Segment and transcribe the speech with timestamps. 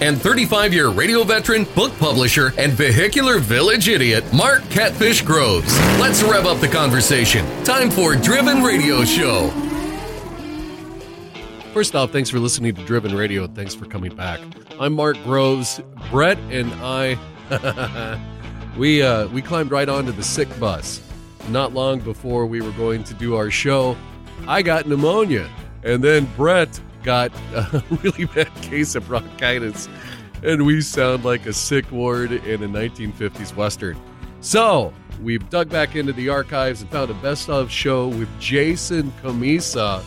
[0.00, 5.78] and 35 year radio veteran, book publisher, and vehicular village idiot, Mark Catfish Groves.
[6.00, 7.44] Let's rev up the conversation.
[7.64, 9.50] Time for Driven Radio Show.
[11.72, 13.46] First off, thanks for listening to Driven Radio.
[13.46, 14.40] Thanks for coming back.
[14.80, 15.80] I'm Mark Groves.
[16.10, 17.16] Brett and I,
[18.76, 21.00] we uh, we climbed right onto the sick bus.
[21.48, 23.96] Not long before we were going to do our show,
[24.48, 25.48] I got pneumonia,
[25.84, 29.88] and then Brett got a really bad case of bronchitis,
[30.42, 34.00] and we sound like a sick ward in a 1950s western.
[34.40, 39.12] So we've dug back into the archives and found a best of show with Jason
[39.22, 40.02] Cammisa,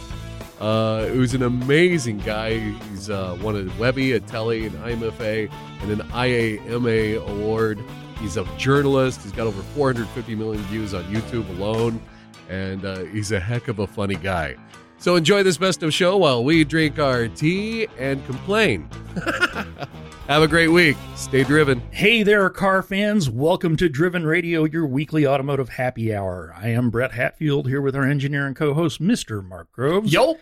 [0.59, 2.57] uh, who's an amazing guy.
[2.57, 5.51] He's uh, won a Webby, a Telly, an IMFA,
[5.81, 7.79] and an IAMA award.
[8.19, 9.21] He's a journalist.
[9.21, 12.01] He's got over 450 million views on YouTube alone,
[12.49, 14.55] and uh, he's a heck of a funny guy.
[15.03, 18.87] So enjoy this best of show while we drink our tea and complain.
[20.29, 20.95] Have a great week.
[21.17, 21.81] Stay driven.
[21.91, 23.29] Hey there, car fans.
[23.29, 26.55] Welcome to Driven Radio, your weekly automotive happy hour.
[26.57, 29.45] I am Brett Hatfield here with our engineer and co host, Mr.
[29.45, 30.13] Mark Groves.
[30.13, 30.37] Yo.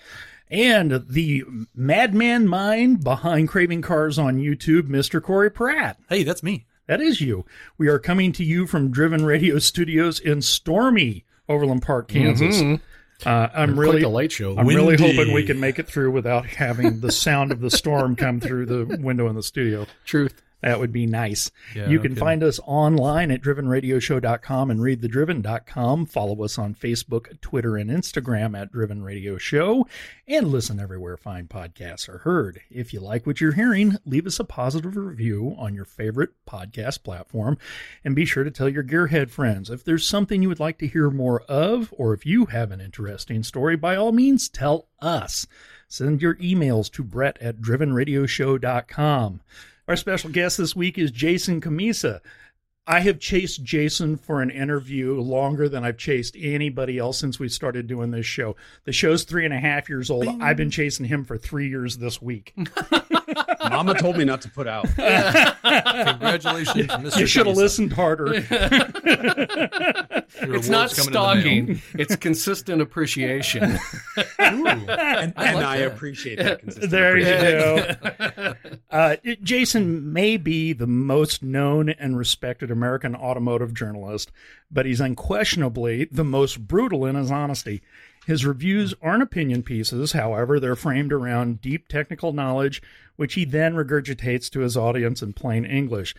[0.51, 5.19] And the madman mind behind Craving Cars on YouTube, Mr.
[5.23, 5.97] Corey Pratt.
[6.07, 6.67] Hey, that's me.
[6.85, 7.47] That is you.
[7.79, 12.61] We are coming to you from Driven Radio Studios in stormy Overland Park, Kansas.
[12.61, 12.75] Mm-hmm.
[13.25, 14.57] Uh, I'm really the light show.
[14.57, 18.15] I'm really hoping we can make it through without having the sound of the storm
[18.15, 19.85] come through the window in the studio.
[20.05, 20.41] Truth.
[20.61, 21.51] That would be nice.
[21.75, 22.23] Yeah, you can kidding.
[22.23, 26.05] find us online at drivenradioshow.com and readthedriven.com.
[26.05, 29.87] Follow us on Facebook, Twitter, and Instagram at Driven Radio Show.
[30.27, 32.61] And listen everywhere fine podcasts are heard.
[32.69, 37.03] If you like what you're hearing, leave us a positive review on your favorite podcast
[37.03, 37.57] platform.
[38.03, 39.69] And be sure to tell your gearhead friends.
[39.69, 42.81] If there's something you would like to hear more of, or if you have an
[42.81, 45.47] interesting story, by all means, tell us.
[45.87, 49.41] Send your emails to brett at drivenradioshow.com.
[49.87, 52.21] Our special guest this week is Jason Cammisa.
[52.91, 57.47] I have chased Jason for an interview longer than I've chased anybody else since we
[57.47, 58.57] started doing this show.
[58.83, 60.27] The show's three and a half years old.
[60.41, 62.53] I've been chasing him for three years this week.
[63.69, 64.83] Mama told me not to put out.
[64.95, 67.17] Congratulations, Mr.
[67.17, 68.43] You should have listened harder.
[70.43, 71.75] It's not award's coming in the mail.
[71.75, 71.81] stalking.
[71.99, 73.77] it's consistent appreciation.
[74.39, 76.87] And, and I appreciate that consistency.
[76.87, 78.55] There you go.
[78.89, 84.31] Uh, Jason may be the most known and respected American automotive journalist,
[84.71, 87.81] but he's unquestionably the most brutal in his honesty.
[88.25, 92.81] His reviews aren't opinion pieces, however, they're framed around deep technical knowledge,
[93.17, 96.15] which he then regurgitates to his audience in plain English,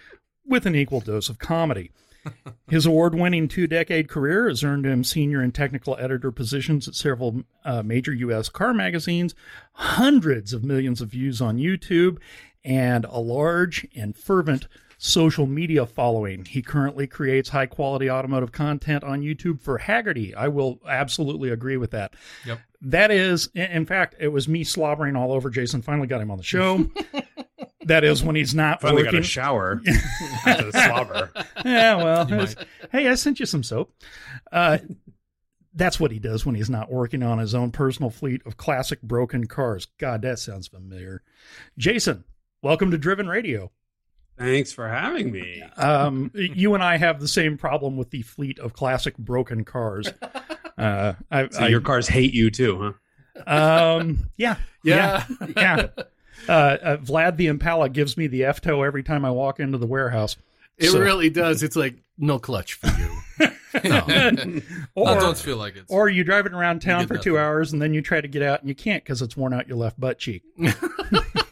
[0.47, 1.91] with an equal dose of comedy.
[2.69, 6.95] His award winning two decade career has earned him senior and technical editor positions at
[6.95, 8.49] several uh, major U.S.
[8.49, 9.35] car magazines,
[9.73, 12.19] hundreds of millions of views on YouTube,
[12.65, 14.69] and a large and fervent
[15.05, 16.45] social media following.
[16.45, 20.33] He currently creates high quality automotive content on YouTube for Hagerty.
[20.33, 22.15] I will absolutely agree with that.
[22.47, 22.61] Yep.
[22.83, 25.83] That is, in- in fact, it was me slobbering all over Jason.
[25.83, 26.89] Finally got him on the show.
[27.83, 29.21] that is when he's not Finally got working.
[29.21, 29.81] a shower
[30.47, 31.31] after the slobber.
[31.65, 32.47] Yeah, well, You
[32.93, 33.93] hey, I sent you some soap.
[34.53, 34.79] Uh,
[35.75, 39.03] that's what he does when he's not working on his own personal fleet of classic
[39.03, 39.89] broken cars.
[39.99, 41.23] God, that sounds familiar.
[41.77, 42.23] Jason,
[42.63, 43.73] welcome to Driven Radio.
[44.43, 45.63] Thanks for having me.
[45.77, 50.09] Um, you and I have the same problem with the fleet of classic broken cars.
[50.77, 52.95] Uh, I, So I- your cars hate you too,
[53.47, 53.97] huh?
[53.99, 55.25] um, yeah, yeah,
[55.57, 55.89] yeah.
[56.49, 59.79] Uh, uh, Vlad the Impala gives me the F toe every time I walk into
[59.79, 60.37] the warehouse.
[60.79, 61.63] It So- really does.
[61.63, 63.49] It's like no clutch for you.
[64.95, 65.85] Or, I don't feel like it.
[65.89, 67.33] Or you driving around town get for nothing.
[67.33, 69.55] two hours and then you try to get out and you can't because it's worn
[69.55, 70.43] out your left butt cheek.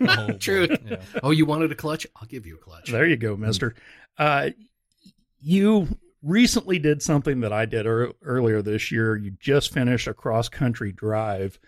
[0.03, 0.39] Oh, boy.
[0.39, 0.79] Truth.
[0.89, 0.97] Yeah.
[1.23, 2.07] Oh, you wanted a clutch?
[2.17, 2.91] I'll give you a clutch.
[2.91, 3.75] There you go, mister.
[4.17, 4.49] Uh,
[5.41, 5.89] you
[6.23, 9.15] recently did something that I did ear earlier this year.
[9.17, 11.59] You just finished a cross country drive.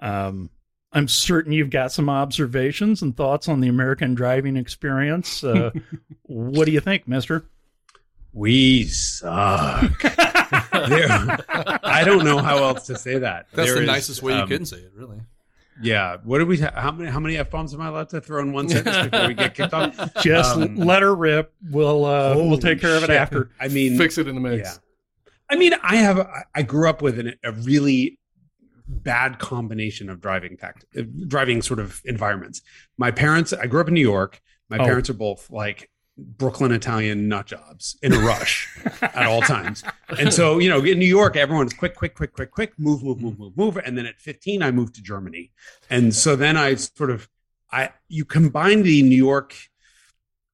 [0.00, 0.50] Um,
[0.92, 5.44] I'm certain you've got some observations and thoughts on the American driving experience.
[5.44, 5.70] Uh,
[6.22, 7.44] what do you think, mister?
[8.36, 9.92] We suck.
[10.04, 13.46] I don't know how else to say that.
[13.54, 15.20] That's There the is, nicest way you um, can say it, really.
[15.80, 16.18] Yeah.
[16.22, 16.58] What did we?
[16.58, 17.10] How many?
[17.10, 19.54] How many f bombs am I allowed to throw in one sentence before we get
[19.54, 19.96] kicked off?
[20.22, 21.54] Just Um, let her rip.
[21.70, 23.50] We'll uh, we'll take care of it after.
[23.58, 24.68] I mean, Fix it in the mix.
[24.68, 25.32] Yeah.
[25.48, 28.18] I mean, I have I- I grew up with an, a really
[28.88, 30.84] bad combination of driving tact,
[31.26, 32.60] driving sort of environments.
[32.98, 34.40] My parents, I grew up in New York.
[34.68, 34.84] My Oh.
[34.84, 38.68] parents are both like Brooklyn Italian nut jobs in a rush
[39.02, 39.84] at all times.
[40.18, 43.20] And so, you know, in New York, everyone's quick, quick, quick, quick, quick, move, move,
[43.20, 43.76] move, move, move.
[43.76, 45.52] And then at 15, I moved to Germany.
[45.90, 47.28] And so then I sort of
[47.70, 49.54] I you combine the New York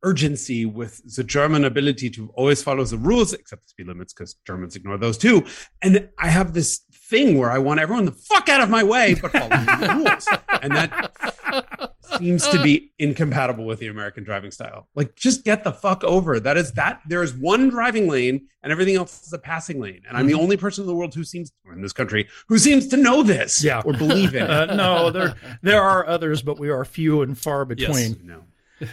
[0.02, 4.34] urgency with the German ability to always follow the rules, except the speed limits, because
[4.44, 5.44] Germans ignore those too.
[5.80, 6.80] And I have this
[7.12, 10.28] thing where I want everyone the fuck out of my way, but follow the rules.
[10.62, 14.88] And that seems to be incompatible with the American driving style.
[14.94, 16.40] Like, just get the fuck over.
[16.40, 20.00] That is that there is one driving lane and everything else is a passing lane.
[20.08, 22.58] And I'm the only person in the world who seems or in this country who
[22.58, 23.82] seems to know this Yeah.
[23.84, 24.50] or believe in it.
[24.62, 28.16] Uh, no, there there are others, but we are few and far between.
[28.22, 28.42] I know.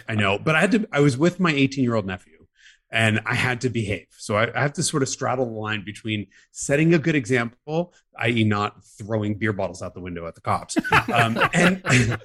[0.08, 0.38] I know.
[0.38, 2.39] But I had to, I was with my 18 year old nephew
[2.90, 4.06] and I had to behave.
[4.16, 7.94] So I, I have to sort of straddle the line between setting a good example,
[8.18, 10.76] i.e., not throwing beer bottles out the window at the cops,
[11.12, 11.82] um, and,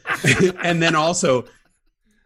[0.63, 1.45] and then also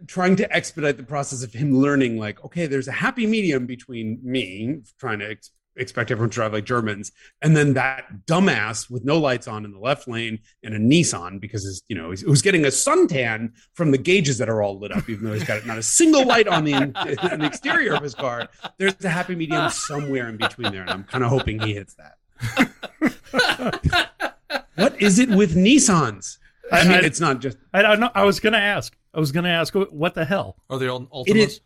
[0.08, 4.20] trying to expedite the process of him learning, like, okay, there's a happy medium between
[4.24, 7.12] me trying to ex- expect everyone to drive like Germans,
[7.42, 11.40] and then that dumbass with no lights on in the left lane and a Nissan
[11.40, 14.78] because his, you know, he's, who's getting a suntan from the gauges that are all
[14.80, 17.94] lit up, even though he's got not a single light on the, on the exterior
[17.96, 18.48] of his car.
[18.78, 21.96] There's a happy medium somewhere in between there, and I'm kind of hoping he hits
[21.96, 22.18] that.
[24.76, 26.38] what is it with Nissans?
[26.72, 28.12] I mean, I- it's not just I don't know.
[28.14, 28.96] I was going to ask.
[29.14, 30.56] I was going to ask, what the hell?
[30.70, 31.28] Are they all Altimas?
[31.28, 31.62] It is.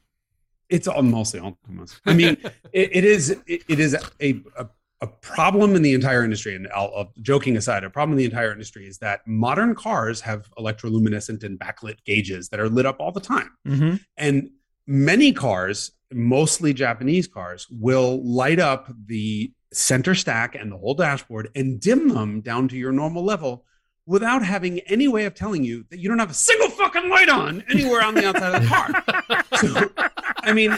[0.73, 1.99] It's all mostly Altimas.
[2.05, 2.37] I mean,
[2.73, 3.29] it, it is.
[3.45, 4.67] It, it is a, a
[5.03, 6.55] a problem in the entire industry.
[6.55, 10.21] And I'll, I'll- joking aside, a problem in the entire industry is that modern cars
[10.21, 13.51] have electroluminescent and backlit gauges that are lit up all the time.
[13.67, 13.95] Mm-hmm.
[14.15, 14.51] And
[14.87, 21.49] many cars, mostly Japanese cars, will light up the center stack and the whole dashboard
[21.53, 23.65] and dim them down to your normal level
[24.05, 27.29] without having any way of telling you that you don't have a single fucking light
[27.29, 29.03] on anywhere on the outside of the car.
[29.63, 29.89] So,
[30.43, 30.77] I mean,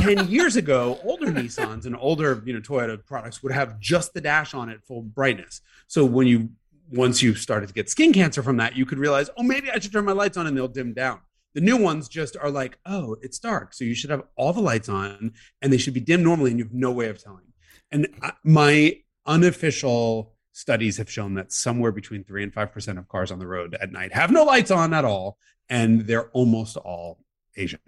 [0.00, 4.20] 10 years ago, older Nissans and older, you know, Toyota products would have just the
[4.20, 5.60] dash on at full brightness.
[5.86, 6.50] So when you
[6.92, 9.78] once you started to get skin cancer from that, you could realize, oh, maybe I
[9.78, 11.20] should turn my lights on and they'll dim down.
[11.54, 13.74] The new ones just are like, oh, it's dark.
[13.74, 16.58] So you should have all the lights on and they should be dim normally and
[16.58, 17.52] you have no way of telling.
[17.90, 18.08] And
[18.44, 23.46] my unofficial studies have shown that somewhere between three and 5% of cars on the
[23.46, 25.38] road at night have no lights on at all.
[25.68, 27.18] And they're almost all
[27.56, 27.80] Asian.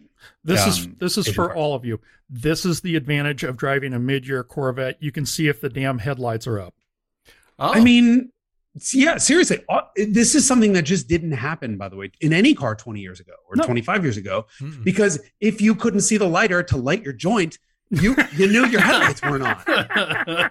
[0.44, 1.56] This is Um, this is Asian for cars.
[1.56, 2.00] all of you.
[2.28, 4.96] This is the advantage of driving a mid-year Corvette.
[5.00, 6.74] You can see if the damn headlights are up.
[7.58, 7.72] Oh.
[7.74, 8.30] I mean,
[8.92, 9.64] yeah, seriously.
[9.68, 13.00] uh, This is something that just didn't happen, by the way, in any car 20
[13.00, 13.64] years ago or No.
[13.64, 14.46] 25 years ago.
[14.58, 14.82] Hmm.
[14.84, 17.58] Because if you couldn't see the lighter to light your joint,
[17.90, 19.56] you you knew your headlights weren't on.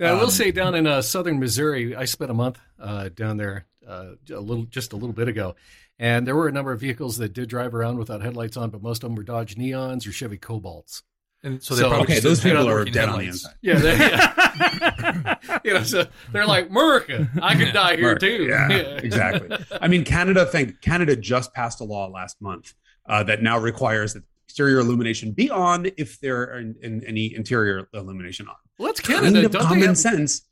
[0.00, 3.36] I will Um, say down in uh, southern Missouri, I spent a month uh, down
[3.36, 5.56] there uh, a little just a little bit ago,
[5.98, 8.82] and there were a number of vehicles that did drive around without headlights on, but
[8.82, 11.02] most of them were Dodge Neons or Chevy Cobalts.
[11.44, 13.44] And so they So- probably Okay, those people are working dead on the headlights.
[13.44, 13.56] inside.
[13.62, 17.28] Yeah, they, you know, so they're like America.
[17.40, 18.20] I could die here Right.
[18.20, 18.44] too.
[18.44, 19.56] Yeah, exactly.
[19.80, 22.74] I mean, Canada, think Canada just passed a law last month
[23.08, 27.34] uh, that now requires that exterior illumination be on if there are in, in any
[27.34, 28.54] interior illumination on.
[28.78, 29.46] Well, that's Kind Canada.
[29.46, 30.42] of Don't they common have, sense.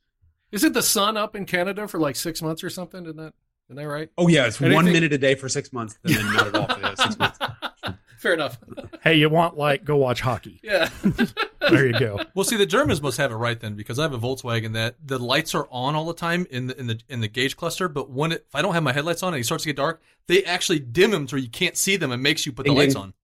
[0.52, 3.04] isn't the sun up in Canada for like six months or something?
[3.04, 3.34] Isn't that
[3.68, 4.08] isn't that right?
[4.18, 6.66] Oh yeah, it's one minute a day for six months, and then not at all
[6.74, 7.38] for the six months.
[8.18, 8.58] Fair enough.
[9.02, 10.60] hey, you want like Go watch hockey.
[10.62, 10.88] Yeah.
[11.68, 12.20] There you go.
[12.36, 14.94] Well, see, the Germans must have it right then, because I have a Volkswagen that
[15.04, 17.88] the lights are on all the time in the in the in the gauge cluster,
[17.88, 19.74] but when it, if I don't have my headlights on and it starts to get
[19.76, 22.70] dark, they actually dim them so you can't see them and makes you put the
[22.70, 23.02] Ding, lights ding.
[23.02, 23.14] on.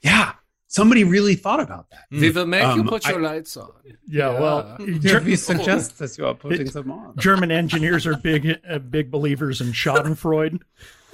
[0.00, 0.32] Yeah,
[0.66, 2.04] somebody really thought about that.
[2.10, 3.70] Viva make you Um, put I- your lights on.
[4.08, 7.14] Yeah, well, Ger- Ger- suggest that you are putting them on.
[7.18, 10.60] German engineers are big uh, big believers in Schadenfreude.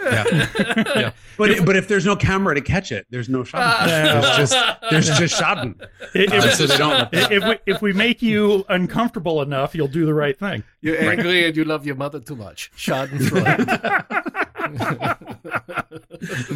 [0.02, 0.24] Yeah.
[0.96, 1.12] yeah.
[1.36, 3.86] But but if there's no camera to catch it, there's no shot.
[3.86, 4.56] There's just
[4.90, 5.74] there's just Schaden.
[6.14, 7.08] If, Uh, so they don't.
[7.12, 10.64] if we if we make you uncomfortable enough, you'll do the right thing.
[10.80, 12.72] You're angry and you love your mother too much.
[12.78, 13.66] Schadenfreude.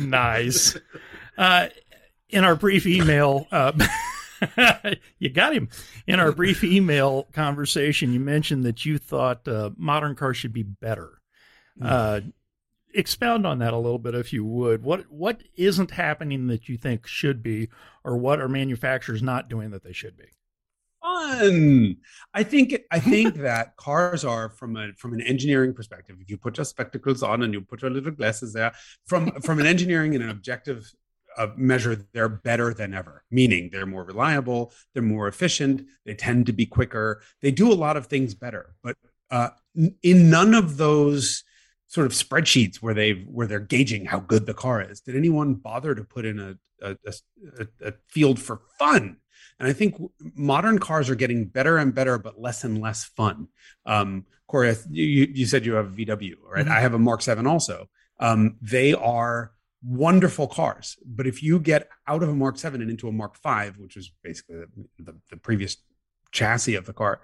[0.08, 0.76] nice.
[1.36, 1.66] Uh,
[2.34, 3.72] in our brief email, uh,
[5.18, 5.68] you got him.
[6.06, 10.64] In our brief email conversation, you mentioned that you thought uh, modern cars should be
[10.64, 11.20] better.
[11.80, 12.20] Uh,
[12.94, 14.82] expound on that a little bit, if you would.
[14.82, 17.68] What what isn't happening that you think should be,
[18.04, 20.26] or what are manufacturers not doing that they should be?
[21.04, 21.96] fun.
[22.32, 26.16] I think I think that cars are from a from an engineering perspective.
[26.20, 28.72] If you put your spectacles on and you put your little glasses there,
[29.06, 30.90] from from an engineering and an objective
[31.36, 36.46] uh, measure they're better than ever, meaning they're more reliable, they're more efficient, they tend
[36.46, 38.74] to be quicker, they do a lot of things better.
[38.82, 38.96] But
[39.30, 39.50] uh,
[40.02, 41.44] in none of those
[41.86, 45.54] sort of spreadsheets where they where they're gauging how good the car is, did anyone
[45.54, 46.96] bother to put in a a,
[47.58, 49.16] a, a field for fun?
[49.58, 49.96] And I think
[50.34, 53.48] modern cars are getting better and better, but less and less fun.
[53.86, 56.64] Um, Corey, you, you said you have a VW, right?
[56.64, 56.72] Mm-hmm.
[56.72, 57.86] I have a Mark 7 also.
[58.20, 59.52] Um, they are
[59.84, 60.96] wonderful cars.
[61.04, 63.96] But if you get out of a Mark 7 and into a Mark 5, which
[63.96, 65.76] was basically the, the, the previous
[66.32, 67.20] chassis of the car,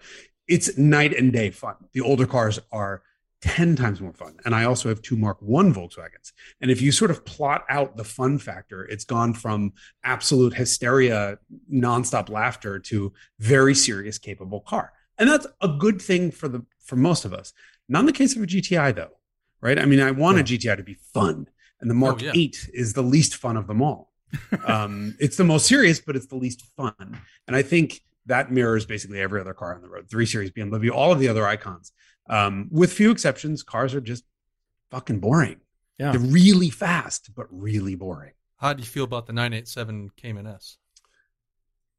[0.47, 1.77] it's night and day fun.
[1.93, 3.03] The older cars are
[3.43, 4.37] 10 times more fun.
[4.45, 6.33] And I also have two Mark 1 Volkswagens.
[6.61, 9.73] And if you sort of plot out the fun factor, it's gone from
[10.05, 11.39] absolute hysteria,
[11.73, 14.93] nonstop laughter to very serious, capable car.
[15.19, 17.53] And that's a good thing for the for most of us.
[17.89, 19.17] Not in the case of a GTI though,
[19.61, 19.79] right?
[19.79, 20.43] I mean, I want yeah.
[20.43, 21.47] a GTI to be fun.
[21.81, 22.33] And the Mark oh, yeah.
[22.35, 24.13] 8 is the least fun of them all.
[24.67, 27.21] um, it's the most serious, but it's the least fun.
[27.47, 30.91] And I think that mirrors basically every other car on the road 3 Series, BMW,
[30.91, 31.93] all of the other icons.
[32.29, 34.25] Um, with few exceptions, cars are just
[34.91, 35.61] fucking boring.
[35.99, 36.13] Yeah.
[36.13, 38.33] They're really fast, but really boring.
[38.57, 40.77] How do you feel about the 987 Cayman S?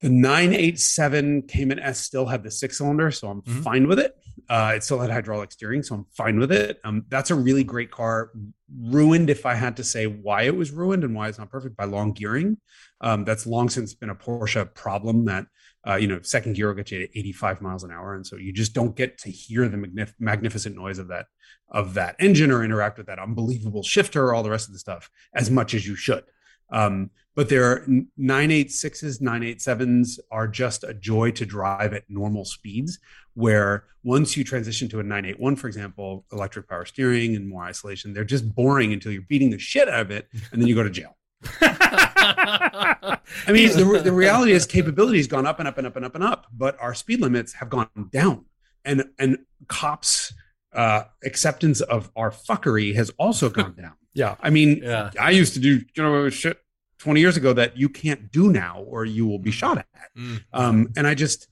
[0.02, 3.62] The 987 Cayman S still had the six cylinder, so I'm mm-hmm.
[3.62, 4.16] fine with it.
[4.50, 6.80] Uh, it still had hydraulic steering, so I'm fine with it.
[6.84, 8.32] Um, that's a really great car.
[8.80, 11.76] Ruined, if I had to say why it was ruined and why it's not perfect,
[11.78, 12.58] by long gearing.
[13.02, 15.46] Um, that's long since been a Porsche problem that,
[15.88, 18.16] uh, you know, second gear will get you to 85 miles an hour.
[18.16, 21.26] And so you just don't get to hear the magnif- magnificent noise of that,
[21.70, 24.80] of that engine or interact with that unbelievable shifter, or all the rest of the
[24.80, 26.24] stuff as much as you should.
[26.72, 27.86] Um, but their
[28.20, 33.00] 986s, 987s are just a joy to drive at normal speeds.
[33.34, 38.14] Where once you transition to a 981, for example, electric power steering and more isolation,
[38.14, 40.84] they're just boring until you're beating the shit out of it, and then you go
[40.84, 41.16] to jail.
[41.62, 46.06] I mean, the, the reality is capability has gone up and up and up and
[46.06, 48.46] up and up, but our speed limits have gone down,
[48.84, 49.38] and and
[49.70, 50.34] cops'
[50.74, 53.94] uh, acceptance of our fuckery has also gone down.
[54.14, 54.36] Yeah.
[54.42, 55.10] I mean, yeah.
[55.18, 56.58] I used to do, you know, shit
[57.02, 59.88] 20 years ago that you can't do now or you will be shot at.
[60.16, 60.44] Mm.
[60.54, 61.48] Um, and I just,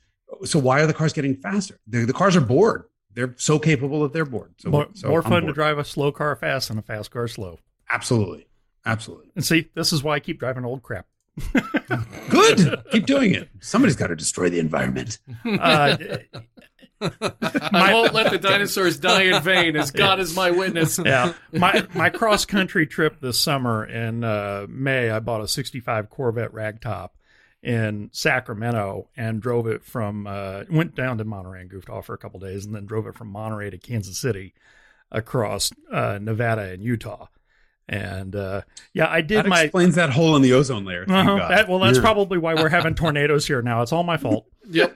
[0.46, 1.80] so why are the cars getting faster?
[1.88, 2.84] The, the cars are bored.
[3.16, 4.54] They're so capable that they're bored.
[4.60, 7.28] So more, so more fun to drive a slow car fast than a fast car
[7.28, 7.58] slow.
[7.90, 8.48] Absolutely.
[8.86, 9.32] Absolutely.
[9.36, 11.08] And see, this is why I keep driving old crap.
[12.30, 12.84] Good.
[12.92, 13.50] Keep doing it.
[13.62, 15.20] Somebody's got to destroy the environment.
[15.46, 15.98] Uh,
[17.02, 21.00] I won't let the dinosaurs die in vain, as God is my witness.
[21.04, 26.10] yeah, my my cross country trip this summer in uh, May, I bought a '65
[26.10, 27.10] Corvette ragtop
[27.62, 32.14] in Sacramento and drove it from uh, went down to Monterey and goofed off for
[32.14, 34.54] a couple days, and then drove it from Monterey to Kansas City
[35.12, 37.28] across uh, Nevada and Utah.
[37.90, 38.62] And uh,
[38.94, 41.06] yeah, I did that my explains that hole in the ozone layer.
[41.10, 41.48] Uh-huh.
[41.50, 42.04] That, well, that's yeah.
[42.04, 43.82] probably why we're having tornadoes here now.
[43.82, 44.46] It's all my fault.
[44.70, 44.96] yep.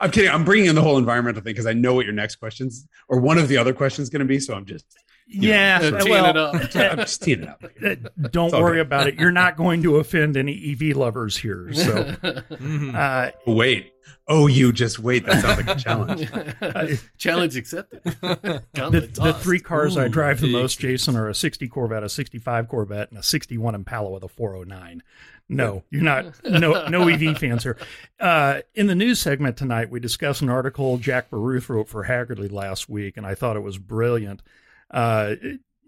[0.00, 0.30] I'm kidding.
[0.32, 3.20] I'm bringing in the whole environmental thing because I know what your next questions or
[3.20, 4.40] one of the other questions is going to be.
[4.40, 4.84] So I'm just
[5.32, 7.64] yeah, know, well, I'm just teeing it up.
[7.84, 7.94] Uh,
[8.30, 8.80] don't worry good.
[8.80, 9.14] about it.
[9.14, 11.70] You're not going to offend any EV lovers here.
[11.80, 12.94] So mm-hmm.
[12.94, 13.94] uh, wait.
[14.28, 15.24] Oh, you just wait.
[15.24, 16.30] That sounds like a challenge.
[16.60, 18.02] Uh, challenge accepted.
[18.02, 22.08] the, the, three cars Ooh, I drive the most, Jason, are a 60 Corvette, a
[22.08, 25.02] 65 Corvette, and a 61 Impala with a 409.
[25.48, 26.44] No, you're not.
[26.44, 27.76] No, no EV fans here.
[28.20, 32.52] Uh, in the news segment tonight, we discussed an article Jack Baruth wrote for Hagerty
[32.52, 34.42] last week, and I thought it was brilliant.
[34.90, 35.34] Uh,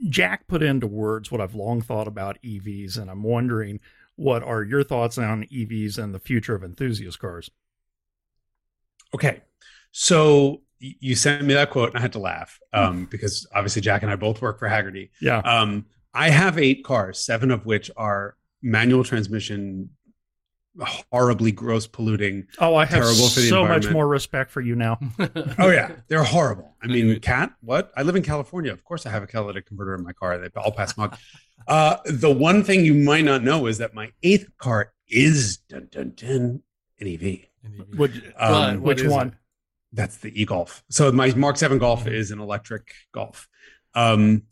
[0.09, 3.81] Jack put into words what I've long thought about EVs, and I'm wondering
[4.17, 7.51] what are your thoughts on EVs and the future of enthusiast cars?
[9.15, 9.43] Okay.
[9.91, 14.03] So you sent me that quote and I had to laugh um, because obviously Jack
[14.03, 15.11] and I both work for Hagerty.
[15.21, 15.39] Yeah.
[15.39, 19.91] Um, I have eight cars, seven of which are manual transmission,
[20.81, 22.47] horribly gross polluting.
[22.59, 24.99] Oh, I have so much more respect for you now.
[25.59, 26.75] oh yeah, they're horrible.
[26.83, 27.53] I mean, cat.
[27.61, 27.93] What?
[27.97, 28.73] I live in California.
[28.73, 30.39] Of course, I have a catalytic converter in my car.
[30.39, 31.17] They all pass smog.
[31.69, 35.89] Uh, the one thing you might not know is that my eighth car is dun,
[35.91, 36.63] dun, dun,
[37.01, 37.47] an EV.
[37.97, 39.29] Which, um, which one?
[39.29, 39.35] It?
[39.93, 40.83] That's the e Golf.
[40.91, 42.15] So my Mark Seven Golf mm-hmm.
[42.15, 43.49] is an electric Golf.
[43.95, 44.45] Um,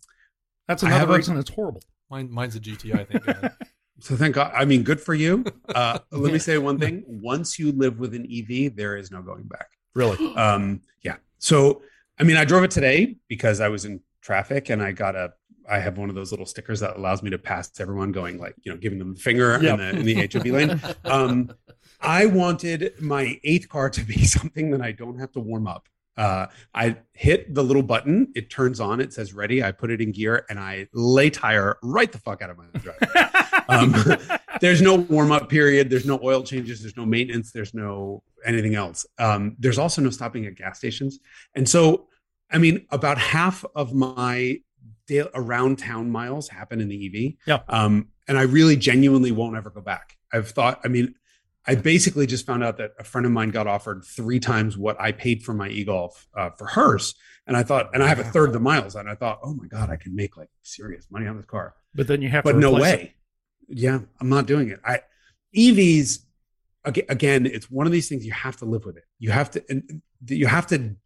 [0.68, 1.82] That's another reason a, it's horrible.
[2.10, 3.00] Mine, mine's a GTI.
[3.00, 3.24] I think.
[4.00, 4.52] so thank God.
[4.54, 5.44] I mean, good for you.
[5.70, 9.22] Uh, let me say one thing: once you live with an EV, there is no
[9.22, 9.68] going back.
[9.94, 10.18] Really?
[10.36, 11.16] Um, yeah.
[11.38, 11.82] So
[12.18, 15.32] I mean, I drove it today because I was in traffic and I got a
[15.70, 18.56] I have one of those little stickers that allows me to pass everyone going like,
[18.62, 19.78] you know, giving them the finger yep.
[19.78, 20.80] in, the, in the HOV lane.
[21.04, 21.52] Um,
[22.00, 25.86] I wanted my eighth car to be something that I don't have to warm up.
[26.16, 29.62] Uh, I hit the little button, it turns on, it says ready.
[29.62, 32.64] I put it in gear and I lay tire right the fuck out of my
[32.74, 33.48] driver.
[33.70, 33.94] Um,
[34.60, 35.90] there's no warm up period.
[35.90, 36.80] There's no oil changes.
[36.80, 37.52] There's no maintenance.
[37.52, 39.06] There's no anything else.
[39.18, 41.18] Um, there's also no stopping at gas stations.
[41.54, 42.08] And so,
[42.50, 44.60] I mean, about half of my
[45.06, 47.34] day, around town miles happen in the EV.
[47.46, 47.60] Yeah.
[47.68, 50.16] Um, and I really genuinely won't ever go back.
[50.32, 51.14] I've thought, I mean,
[51.66, 54.98] I basically just found out that a friend of mine got offered three times what
[55.00, 57.14] I paid for my e-golf uh, for hers.
[57.46, 58.94] And I thought, and I have a third of the miles.
[58.94, 61.74] And I thought, oh my God, I can make like serious money on this car.
[61.94, 63.12] But then you have But to no replace it.
[63.70, 64.80] Yeah, I'm not doing it.
[64.84, 65.00] I
[65.56, 66.20] EVs
[66.84, 69.04] again, it's one of these things you have to live with it.
[69.18, 69.82] You have to
[70.28, 70.96] you have to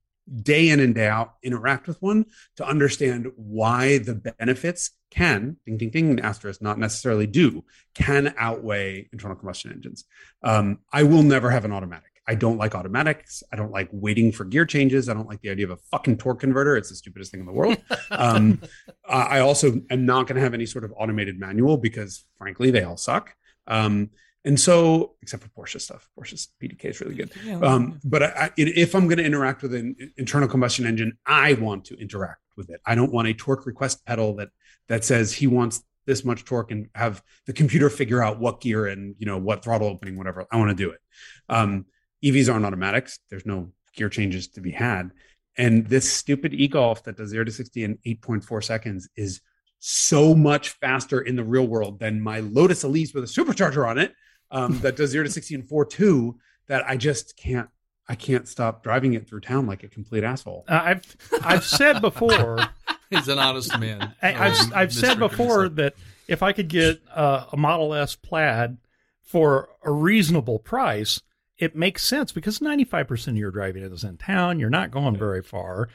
[0.43, 2.25] day in and day out interact with one
[2.57, 7.63] to understand why the benefits can ding ding ding asterisk not necessarily do
[7.95, 10.05] can outweigh internal combustion engines.
[10.43, 12.14] Um, I will never have an automatic.
[12.27, 13.43] I don't like automatics.
[13.53, 15.09] I don't like waiting for gear changes.
[15.09, 16.77] I don't like the idea of a fucking torque converter.
[16.77, 17.77] It's the stupidest thing in the world.
[18.11, 18.61] Um,
[19.09, 22.85] I also am not going to have any sort of automated manual because, frankly, they
[22.85, 23.35] all suck.
[23.67, 24.11] Um,
[24.45, 27.33] and so, except for Porsche stuff, Porsche's PDK is really good.
[27.63, 31.55] Um, but I, I, if I'm going to interact with an internal combustion engine, I
[31.55, 32.81] want to interact with it.
[32.87, 34.51] I don't want a torque request pedal that
[34.89, 38.87] that says he wants this much torque and have the computer figure out what gear
[38.87, 40.47] and you know what throttle opening, whatever.
[40.51, 41.01] I want to do it.
[41.49, 41.87] Um,
[42.25, 43.19] EVs aren't automatics.
[43.31, 45.11] There's no gear changes to be had.
[45.57, 49.41] And this stupid e-golf that does zero to 60 in 8.4 seconds is
[49.79, 53.99] so much faster in the real world than my Lotus Elise with a supercharger on
[53.99, 54.15] it
[54.51, 56.35] um, that does zero to 60 in 4.2
[56.67, 57.69] that I just can't,
[58.09, 60.65] I can't stop driving it through town like a complete asshole.
[60.67, 62.59] Uh, I've I've said before.
[63.11, 64.15] He's an honest man.
[64.23, 65.77] I, I've Um, I've said before Grimsley.
[65.77, 65.95] that
[66.27, 68.79] if I could get uh, a Model S Plaid
[69.23, 71.21] for a reasonable price,
[71.65, 74.61] it makes sense because 95% of your driving is in town.
[74.61, 75.89] You're not going very far,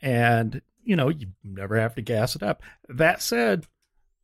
[0.00, 2.62] and you know you never have to gas it up.
[2.88, 3.66] That said,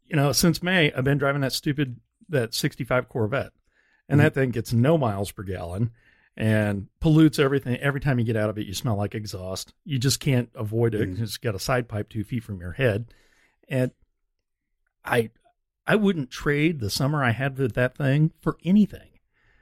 [0.06, 3.52] you know since May I've been driving that stupid that 65 Corvette,
[4.08, 4.24] and mm-hmm.
[4.24, 5.90] that thing gets no miles per gallon.
[6.36, 7.76] And pollutes everything.
[7.78, 9.74] Every time you get out of it, you smell like exhaust.
[9.84, 11.06] You just can't avoid it.
[11.10, 13.12] 'cause It's got a side pipe two feet from your head
[13.70, 13.92] and
[15.04, 15.30] I
[15.86, 19.09] I wouldn't trade the summer I had with that thing for anything.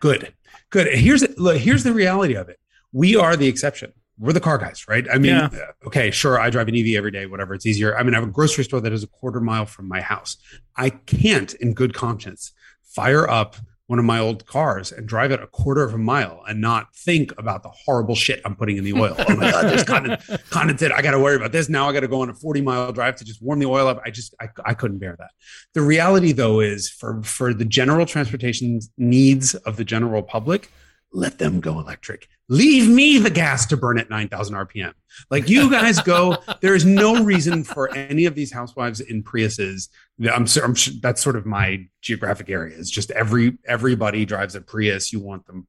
[0.00, 0.32] Good,
[0.70, 0.86] good.
[0.92, 2.58] Here's look, here's the reality of it.
[2.92, 3.92] We are the exception.
[4.18, 5.06] We're the car guys, right?
[5.12, 5.48] I mean, Yeah.
[5.52, 7.54] uh, okay, sure, I drive an EV every day, whatever.
[7.54, 7.96] It's easier.
[7.96, 10.36] I mean, I have a grocery store that is a quarter mile from my house.
[10.76, 13.56] I can't, in good conscience, fire up
[13.88, 16.94] one of my old cars and drive it a quarter of a mile and not
[16.94, 19.16] think about the horrible shit I'm putting in the oil.
[19.18, 20.38] Oh my god, there's condensate.
[20.50, 20.92] condensate.
[20.92, 21.70] I got to worry about this.
[21.70, 23.88] Now I got to go on a 40 mile drive to just warm the oil
[23.88, 24.00] up.
[24.04, 25.30] I just I, I couldn't bear that.
[25.72, 30.70] The reality though is for for the general transportation needs of the general public,
[31.12, 32.28] let them go electric.
[32.48, 34.92] Leave me the gas to burn at 9,000 RPM.
[35.30, 36.36] Like you guys go.
[36.60, 39.88] there is no reason for any of these housewives in Priuses.
[40.20, 42.76] I'm, I'm sure that's sort of my geographic area.
[42.78, 45.12] It's just every everybody drives a Prius.
[45.12, 45.66] You want them.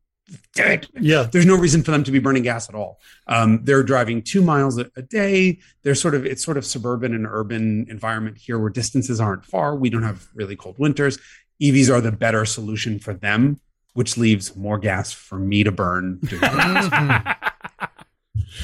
[0.99, 1.23] Yeah.
[1.23, 2.99] There's no reason for them to be burning gas at all.
[3.28, 5.60] Um, they're driving two miles a, a day.
[5.84, 9.75] They're sort of it's sort of suburban and urban environment here where distances aren't far.
[9.75, 11.17] We don't have really cold winters.
[11.62, 13.60] EVs are the better solution for them,
[13.93, 16.19] which leaves more gas for me to burn.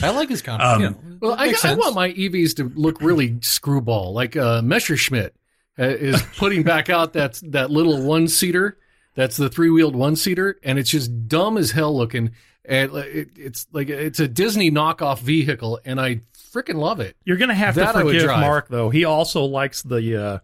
[0.02, 0.64] I like his comment.
[0.64, 0.94] Um, yeah.
[1.22, 5.36] Well, I, Makes I want my EVs to look really screwball, like uh, Messerschmitt
[5.80, 8.78] uh, is putting back out that that little one seater.
[9.16, 12.32] That's the three wheeled one seater, and it's just dumb as hell looking.
[12.66, 16.22] And it, it's like it's a Disney knockoff vehicle, and I
[16.54, 17.16] freaking love it.
[17.24, 18.40] You're going to have That to I would forgive drive.
[18.40, 18.90] Mark though.
[18.90, 20.40] He also likes the uh,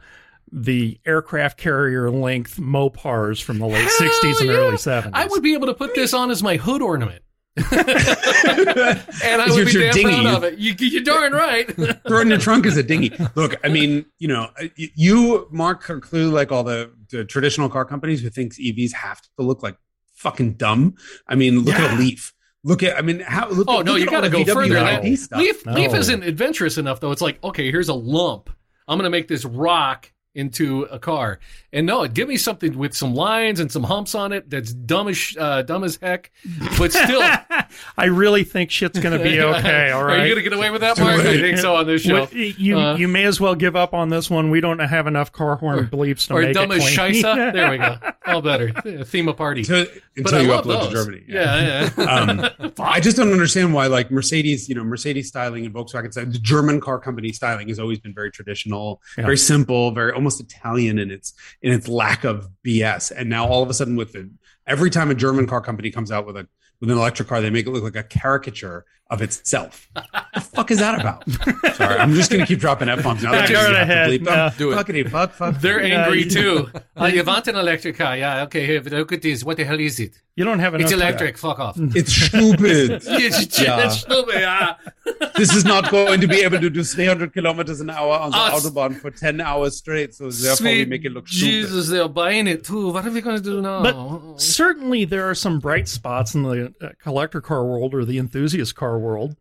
[0.51, 4.55] the aircraft carrier length Mopars from the late Hell 60s and yeah.
[4.55, 5.09] early 70s.
[5.13, 7.23] I would be able to put this on as my hood ornament.
[7.57, 10.21] and I would be your damn dinghy.
[10.21, 10.57] proud of it.
[10.57, 11.67] You, you're darn right.
[12.07, 13.11] Throw it in your trunk as a dinghy.
[13.35, 17.83] Look, I mean, you know, you, Mark, are clearly like all the, the traditional car
[17.85, 19.77] companies who thinks EVs have to look like
[20.15, 20.95] fucking dumb.
[21.27, 22.33] I mean, look at a Leaf.
[22.63, 23.49] Look at, I mean, how?
[23.49, 24.77] Look, Oh no, look you at all got to go VW further.
[24.77, 25.39] ID That- stuff.
[25.39, 25.73] Leaf, No.
[25.73, 27.11] Leaf isn't adventurous enough though.
[27.11, 28.49] It's like okay, here's a lump.
[28.87, 31.39] I'm going to make this rock into a car,
[31.73, 35.07] and no, give me something with some lines and some humps on it that's dumb
[35.07, 36.31] as uh, dumb as heck,
[36.77, 37.21] but still.
[37.97, 39.91] I really think shit's going to be okay.
[39.91, 41.21] All right, Are you going to get away with that, Mark?
[41.21, 42.13] I think so on this show.
[42.13, 44.49] Well, you Uh, you may as well give up on this one.
[44.49, 47.23] We don't have enough car horn bleeps to or make dumb it as clean.
[47.23, 47.53] Shisa.
[47.61, 47.97] There we go.
[48.25, 48.71] All better.
[49.05, 49.61] Theme a party.
[49.61, 50.91] Until, but until you love upload to.
[50.91, 51.23] Germany.
[51.27, 52.03] Yeah, yeah.
[52.03, 56.31] um, I just don't understand why, like Mercedes, you know, Mercedes styling and Volkswagen styling,
[56.31, 59.25] the German car company styling has always been very traditional, Yeah.
[59.25, 63.11] very simple, very almost Italian in its in its lack of BS.
[63.15, 64.29] And now all of a sudden, with the
[64.67, 66.47] Every time a German car company comes out with a
[66.79, 69.87] with an electric car, they make it look like a caricature of itself.
[70.33, 71.29] the fuck is that about?
[71.75, 73.33] Sorry, I'm just gonna keep dropping f bombs now.
[73.33, 74.21] Yeah, that go you right ahead.
[74.23, 74.49] No.
[74.57, 74.75] Do it.
[74.77, 75.59] Fuckity fuck fuck.
[75.59, 76.69] They're angry you- too.
[77.09, 78.15] You want an electric car?
[78.17, 78.65] Yeah, okay.
[78.65, 79.43] Here, look at this.
[79.43, 80.13] What the hell is it?
[80.37, 80.85] You don't have enough.
[80.85, 81.37] It's electric.
[81.37, 81.75] Fuck off.
[81.77, 83.03] It's stupid.
[83.07, 83.89] It's Yeah.
[83.89, 84.75] stupid, yeah.
[85.35, 88.37] this is not going to be able to do 300 kilometers an hour on the
[88.37, 90.13] Ah, autobahn for 10 hours straight.
[90.15, 91.45] So therefore, we Sweet make it look stupid.
[91.51, 92.91] Jesus, they're buying it too.
[92.93, 93.81] What are we going to do now?
[93.83, 98.17] But certainly there are some bright spots in the uh, collector car world or the
[98.17, 99.35] enthusiast car world.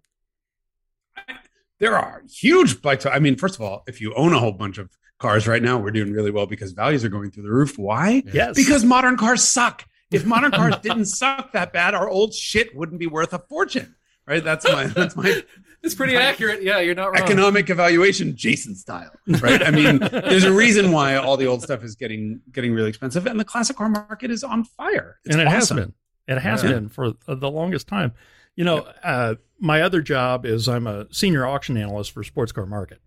[1.79, 3.07] There are huge bites.
[3.07, 5.79] I mean, first of all, if you own a whole bunch of cars right now,
[5.79, 7.79] we're doing really well because values are going through the roof.
[7.79, 8.23] Why?
[8.33, 8.55] Yes.
[8.55, 9.87] Because modern cars suck.
[10.11, 13.95] If modern cars didn't suck that bad, our old shit wouldn't be worth a fortune.
[14.27, 14.45] Right?
[14.45, 15.43] That's my that's my
[15.83, 16.63] it's pretty accurate.
[16.63, 17.23] Yeah, you're not wrong.
[17.23, 19.11] economic evaluation Jason style.
[19.27, 19.63] Right?
[19.63, 23.27] I mean, there's a reason why all the old stuff is getting getting really expensive
[23.27, 25.19] and the classic car market is on fire.
[25.25, 25.95] It's and it has been.
[26.29, 26.73] It has Yeah.
[26.73, 28.13] been for the longest time.
[28.61, 32.67] You know, uh, my other job is I'm a senior auction analyst for Sports Car
[32.67, 33.01] Market.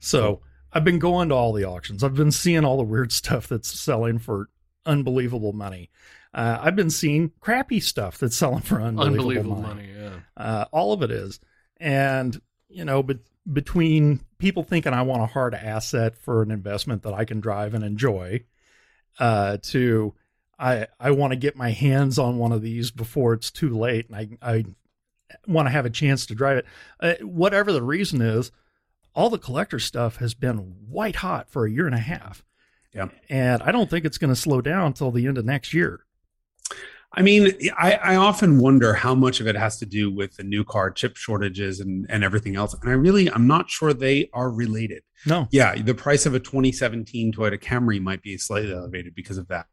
[0.00, 0.40] So
[0.72, 2.02] I've been going to all the auctions.
[2.02, 4.48] I've been seeing all the weird stuff that's selling for
[4.84, 5.90] unbelievable money.
[6.34, 9.86] Uh, I've been seeing crappy stuff that's selling for unbelievable, Unbelievable money.
[9.86, 9.94] money.
[9.96, 10.18] Yeah.
[10.36, 11.38] Uh, all of it is.
[11.76, 13.18] And, you know, but
[13.52, 17.74] between people thinking I want a hard asset for an investment that I can drive
[17.74, 18.42] and enjoy,
[19.20, 20.14] uh, to
[20.58, 24.08] I I want to get my hands on one of these before it's too late,
[24.10, 24.64] and I I
[25.46, 26.66] want to have a chance to drive it.
[27.00, 28.50] Uh, whatever the reason is,
[29.14, 30.58] all the collector stuff has been
[30.88, 32.44] white hot for a year and a half.
[32.94, 33.08] Yeah.
[33.28, 36.05] and I don't think it's going to slow down until the end of next year.
[37.12, 40.44] I mean, I, I often wonder how much of it has to do with the
[40.44, 42.74] new car chip shortages and, and everything else.
[42.74, 45.02] And I really, I'm not sure they are related.
[45.24, 49.48] No, Yeah, the price of a 2017 Toyota Camry might be slightly elevated because of
[49.48, 49.66] that.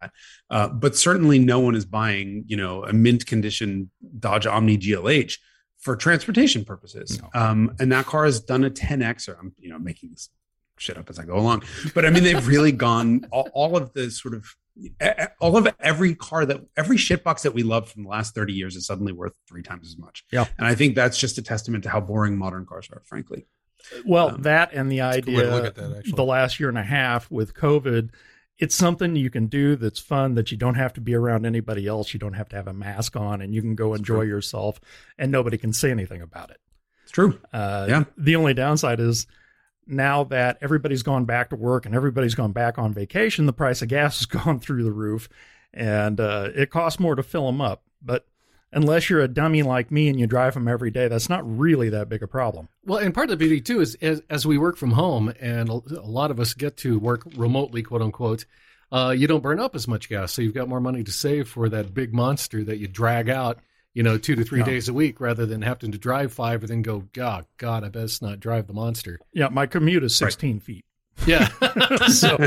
[0.50, 5.38] Uh, but certainly no one is buying, you know, a mint condition Dodge Omni GLH
[5.80, 7.22] for transportation purposes.
[7.22, 7.30] No.
[7.40, 10.30] Um, and that car has done a 10X, or I'm, you know, making this
[10.78, 11.64] shit up as I go along.
[11.94, 14.46] But I mean, they've really gone all, all of the sort of
[15.40, 18.76] all of every car that every shitbox that we love from the last 30 years
[18.76, 20.24] is suddenly worth three times as much.
[20.32, 20.46] Yeah.
[20.58, 23.46] And I think that's just a testament to how boring modern cars are, frankly.
[24.06, 26.14] well, Um, that and the a good way to idea look at that, actually.
[26.14, 28.10] the last year and a half with COVID,
[28.60, 31.88] it's something you can do that's fun that you don't have to be around anybody
[31.88, 32.14] else.
[32.14, 34.80] You don't have to have a mask on, and you can go enjoy yourself,
[35.18, 36.58] and nobody can say anything about it.
[37.04, 37.40] It's true.
[37.52, 38.04] Uh, Yeah.
[38.18, 39.28] The only downside is
[39.88, 43.82] now that everybody's gone back to work and everybody's gone back on vacation, the price
[43.82, 45.30] of gas has gone through the roof,
[45.74, 47.84] and uh, it costs more to fill them up.
[48.02, 48.26] But
[48.72, 51.90] unless you're a dummy like me and you drive them every day, that's not really
[51.90, 52.68] that big a problem.
[52.86, 55.70] Well, and part of the beauty too is as, as we work from home, and
[55.70, 58.46] a lot of us get to work remotely, quote unquote.
[58.92, 61.48] Uh, you don't burn up as much gas, so you've got more money to save
[61.48, 63.60] for that big monster that you drag out,
[63.94, 64.66] you know, two to three Yeah.
[64.66, 67.90] days a week, rather than having to drive five and then go, God, God, I
[67.90, 69.20] best not drive the monster.
[69.34, 70.86] Yeah, my commute is 16 feet.
[71.28, 71.48] Yeah,
[72.08, 72.38] so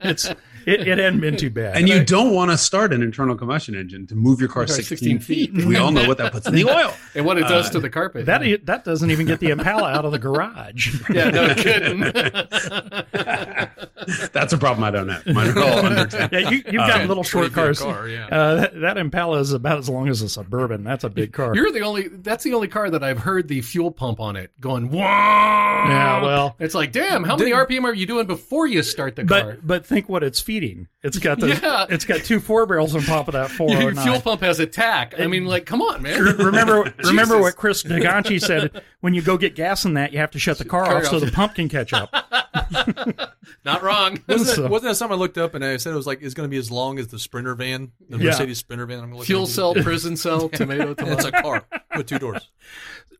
[0.00, 0.28] it's
[0.68, 1.76] it, it hadn't been too bad.
[1.76, 4.74] And you don't want to start an internal combustion engine to move your car Car
[4.74, 5.54] 16, 16 feet.
[5.54, 5.64] feet.
[5.66, 6.92] We all know what that puts in the oil.
[7.14, 8.26] and what it does Uh, to the carpet.
[8.26, 11.00] that that doesn't even get the Impala out of the garage.
[11.10, 12.00] yeah, no kidding.
[14.32, 15.26] That's a problem I don't have.
[15.26, 16.28] Mine are all under 10.
[16.32, 17.80] Yeah, you, you've got Uh, little short cars.
[17.80, 18.26] car, yeah.
[18.26, 20.84] Uh, that, that Impala is about as long as a suburban.
[20.84, 21.54] That's a big car.
[21.54, 22.08] You're the only.
[22.08, 24.90] That's the only car that I've heard the fuel pump on it going.
[24.90, 24.98] Whoa!
[25.00, 29.24] yeah, well, It's like, damn, how many RPM are you doing before you start the
[29.24, 29.56] car?
[29.62, 30.57] but but think what it's feeding.
[31.02, 31.86] It's got the Yeah.
[31.88, 34.04] it's got two four barrels on top of that four Your nine.
[34.04, 35.14] fuel pump has a tack.
[35.18, 36.20] I mean, like, come on, man.
[36.38, 40.30] remember remember what Chris Naganchi said when you go get gas in that you have
[40.32, 42.12] to shut the car Car off so the pump can catch up.
[43.64, 44.22] Not wrong.
[44.28, 46.22] Wasn't, So- that, wasn't that something I looked up and I said it was like
[46.22, 48.24] it's going to be as long as the Sprinter van, the Yeah.
[48.26, 49.00] Mercedes Sprinter van?
[49.00, 51.64] I'm going to Fuel cell, prison cell, tomato, It's a car
[51.96, 52.48] with two doors.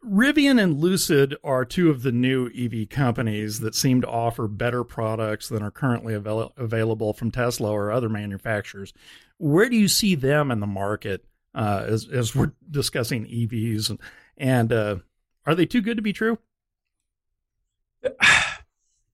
[0.05, 4.85] Rivian and Lucid are two of the new EV companies that seem to offer better
[4.85, 8.93] products than are currently avail- available from Tesla or other manufacturers.
[9.39, 13.91] Where do you see them in the market uh, as, as we're discussing EVs?
[13.91, 14.01] And,
[14.37, 14.97] and uh,
[15.47, 16.39] are they too good to be true?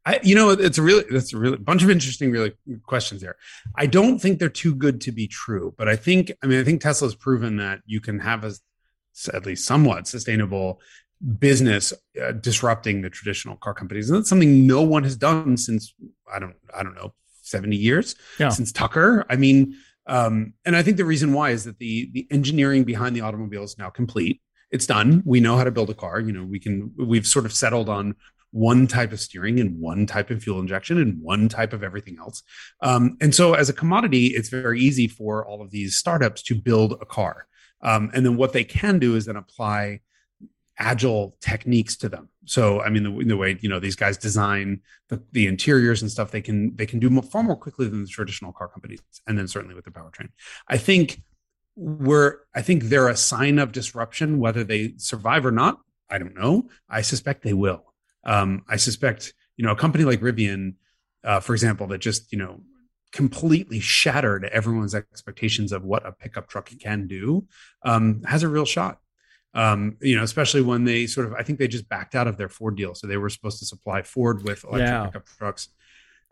[0.07, 3.37] I, you know, it's a really, that's a really bunch of interesting, really questions there.
[3.75, 6.63] I don't think they're too good to be true, but I think, I mean, I
[6.65, 8.53] think Tesla's proven that you can have a,
[9.33, 10.81] at least somewhat sustainable
[11.39, 14.11] business uh, disrupting the traditional car companies.
[14.11, 15.95] And that's something no one has done since,
[16.33, 18.49] I don't, I don't know, 70 years Yeah.
[18.51, 19.25] since Tucker.
[19.31, 23.17] I mean, um, and I think the reason why is that the, the engineering behind
[23.17, 24.41] the automobile is now complete.
[24.71, 25.23] It's done.
[25.25, 26.21] We know how to build a car.
[26.21, 28.17] You know, we can, we've sort of settled on
[28.51, 32.17] one type of steering and one type of fuel injection and one type of everything
[32.19, 32.43] else.
[32.81, 36.55] Um, and so, as a commodity, it's very easy for all of these startups to
[36.55, 37.47] build a car.
[37.85, 40.01] Um, and then what they can do is then apply
[40.79, 42.29] agile techniques to them.
[42.47, 46.11] So, I mean, the, the, way you know these guys design the, the interiors and
[46.11, 49.39] stuff, they can they can do far more quickly than the traditional car companies, and
[49.39, 50.31] then certainly with the powertrain.
[50.69, 51.23] I think
[51.77, 55.79] we're I think they're a sign of disruption, whether they survive or not.
[56.11, 56.69] I don't know.
[56.89, 57.85] I suspect they will.
[58.25, 60.75] Um, I suspect, you know, a company like Rivian,
[61.23, 62.61] uh, for example, that just, you know,
[63.15, 67.47] completely shattered everyone's expectations of what a pickup truck can do,
[67.85, 68.99] um, has a real shot.
[69.55, 72.39] Um, you know, especially when they sort of, I think they just backed out of
[72.39, 72.93] their Ford deal.
[72.97, 75.07] So they were supposed to supply Ford with electric yeah.
[75.07, 75.69] pickup trucks.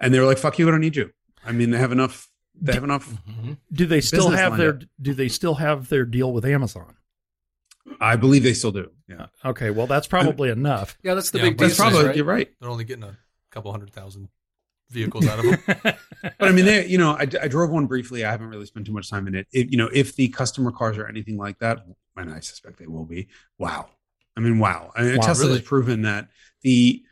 [0.01, 1.13] And they were like, fuck you, I don't need you.
[1.47, 2.29] I mean, they have enough,
[2.61, 3.09] they have enough.
[3.31, 3.53] Mm-hmm.
[3.73, 4.83] Do they still have their, up.
[5.01, 6.97] do they still have their deal with Amazon?
[8.01, 8.91] I believe they still do.
[9.09, 9.27] Yeah.
[9.45, 9.71] Okay.
[9.71, 10.99] Well, that's probably I, enough.
[11.05, 11.59] Yeah, that's the yeah, big.
[11.59, 12.17] That's probably right?
[12.17, 12.51] you're right.
[12.61, 13.17] They're only getting a
[13.53, 14.29] couple hundred thousand
[14.93, 15.59] vehicles out of them.
[16.23, 18.25] but I mean, they, you know, I, I, drove one briefly.
[18.25, 19.47] I haven't really spent too much time in it.
[19.53, 21.85] If, you know, if the customer cars are anything like that,
[22.17, 23.29] and I suspect they will be.
[23.59, 23.89] Wow.
[24.37, 24.93] I mean, wow.
[24.95, 25.59] I mean, wow, Tesla really?
[25.59, 26.29] has proven that
[26.63, 27.03] the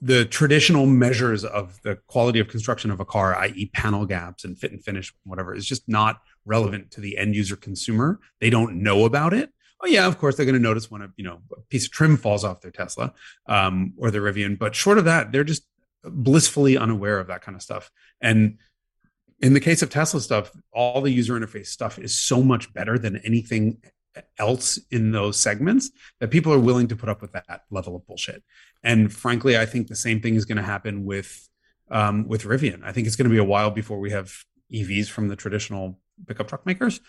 [0.00, 4.56] the traditional measures of the quality of construction of a car, i.e., panel gaps and
[4.56, 8.20] fit and finish, whatever, is just not relevant to the end user consumer.
[8.40, 11.12] They don't know about it oh yeah, of course they're going to notice when a
[11.16, 13.12] you know a piece of trim falls off their Tesla
[13.46, 14.58] um, or their Rivian.
[14.58, 15.64] But short of that, they're just
[16.04, 17.90] blissfully unaware of that kind of stuff.
[18.20, 18.58] And
[19.40, 22.98] in the case of Tesla stuff, all the user interface stuff is so much better
[22.98, 23.78] than anything
[24.38, 28.06] else in those segments that people are willing to put up with that level of
[28.06, 28.42] bullshit.
[28.82, 31.48] And frankly, I think the same thing is going to happen with
[31.90, 32.82] um, with Rivian.
[32.84, 34.32] I think it's going to be a while before we have
[34.72, 37.00] EVs from the traditional pickup truck makers.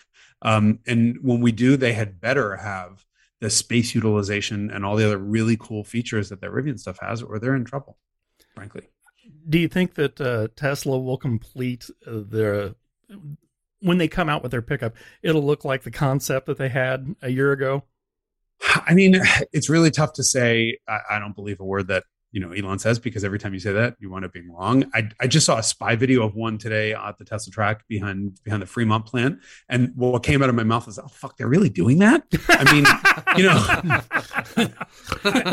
[0.42, 3.04] Um, and when we do, they had better have
[3.40, 7.22] the space utilization and all the other really cool features that their Rivian stuff has,
[7.22, 7.96] or they're in trouble,
[8.54, 8.88] frankly.
[9.48, 12.74] Do you think that uh, Tesla will complete uh, their
[13.80, 14.94] when they come out with their pickup?
[15.22, 17.84] It'll look like the concept that they had a year ago.
[18.86, 19.20] I mean,
[19.52, 20.78] it's really tough to say.
[20.88, 23.60] I, I don't believe a word that you know Elon says because every time you
[23.60, 24.84] say that you wind up being wrong.
[24.94, 28.40] I, I just saw a spy video of one today at the Tesla track behind
[28.42, 29.38] behind the Fremont plant,
[29.68, 32.72] and what came out of my mouth was, "Oh fuck, they're really doing that." I
[32.72, 32.86] mean,
[33.36, 34.72] you know,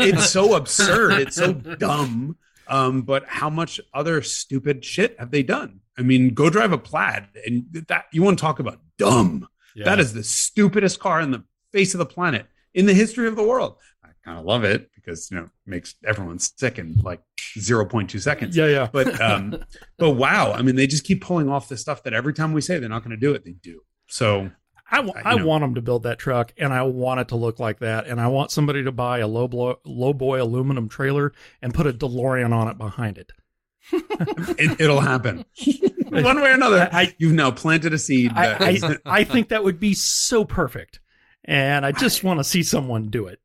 [0.00, 2.36] it's so absurd, it's so dumb.
[2.70, 5.80] Um, but how much other stupid shit have they done?
[5.98, 9.48] I mean, go drive a plaid, and that you want to talk about dumb?
[9.74, 9.84] Yeah.
[9.84, 13.36] That is the stupidest car in the face of the planet in the history of
[13.36, 16.94] the world I kind of love it because you know it makes everyone sick in
[17.02, 17.20] like
[17.58, 18.56] 0.2 seconds.
[18.56, 18.88] Yeah, yeah.
[18.90, 19.56] But um,
[19.98, 22.60] but wow, I mean, they just keep pulling off this stuff that every time we
[22.60, 23.80] say they're not going to do it, they do.
[24.08, 24.50] So
[24.90, 27.36] I, w- uh, I want them to build that truck, and I want it to
[27.36, 30.88] look like that, and I want somebody to buy a low blow, low boy aluminum
[30.88, 33.32] trailer and put a DeLorean on it behind it.
[33.92, 35.44] it will happen
[36.08, 36.88] one way or another.
[36.92, 38.32] I, You've now planted a seed.
[38.34, 41.00] I, I, I think that would be so perfect,
[41.44, 43.40] and I just want to see someone do it.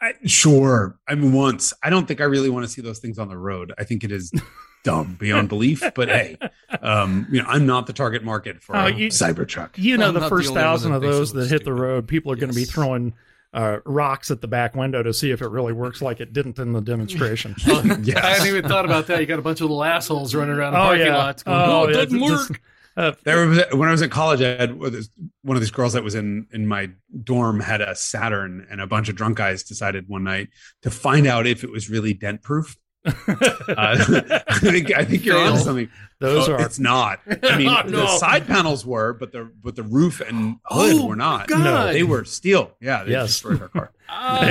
[0.00, 0.98] I, sure.
[1.08, 1.72] I mean, once.
[1.82, 3.72] I don't think I really want to see those things on the road.
[3.78, 4.32] I think it is
[4.84, 5.82] dumb beyond belief.
[5.94, 6.38] But hey,
[6.82, 9.70] um, you know, I'm not the target market for uh, a you, Cybertruck.
[9.76, 12.36] You know, well, the first the thousand of those that hit the road, people are
[12.36, 12.40] yes.
[12.40, 13.14] going to be throwing
[13.54, 16.58] uh, rocks at the back window to see if it really works like it didn't
[16.58, 17.54] in the demonstration.
[17.66, 18.16] yes.
[18.16, 19.20] I hadn't even thought about that.
[19.20, 21.16] You got a bunch of little assholes running around the oh, parking yeah.
[21.16, 22.60] lots going, oh, oh, it doesn't work.
[22.98, 26.02] Uh, there was when I was in college, I had one of these girls that
[26.02, 26.90] was in in my
[27.22, 30.48] dorm had a Saturn, and a bunch of drunk guys decided one night
[30.82, 32.76] to find out if it was really dent proof.
[33.06, 33.12] uh,
[33.78, 35.88] I think I think you're on something.
[36.18, 37.20] Those oh, are it's not.
[37.44, 38.00] I mean, no.
[38.00, 41.46] the side panels were, but the but the roof and hood oh, were not.
[41.46, 41.62] God.
[41.62, 42.72] No, they were steel.
[42.80, 43.28] Yeah, they yes.
[43.28, 43.92] destroyed our car.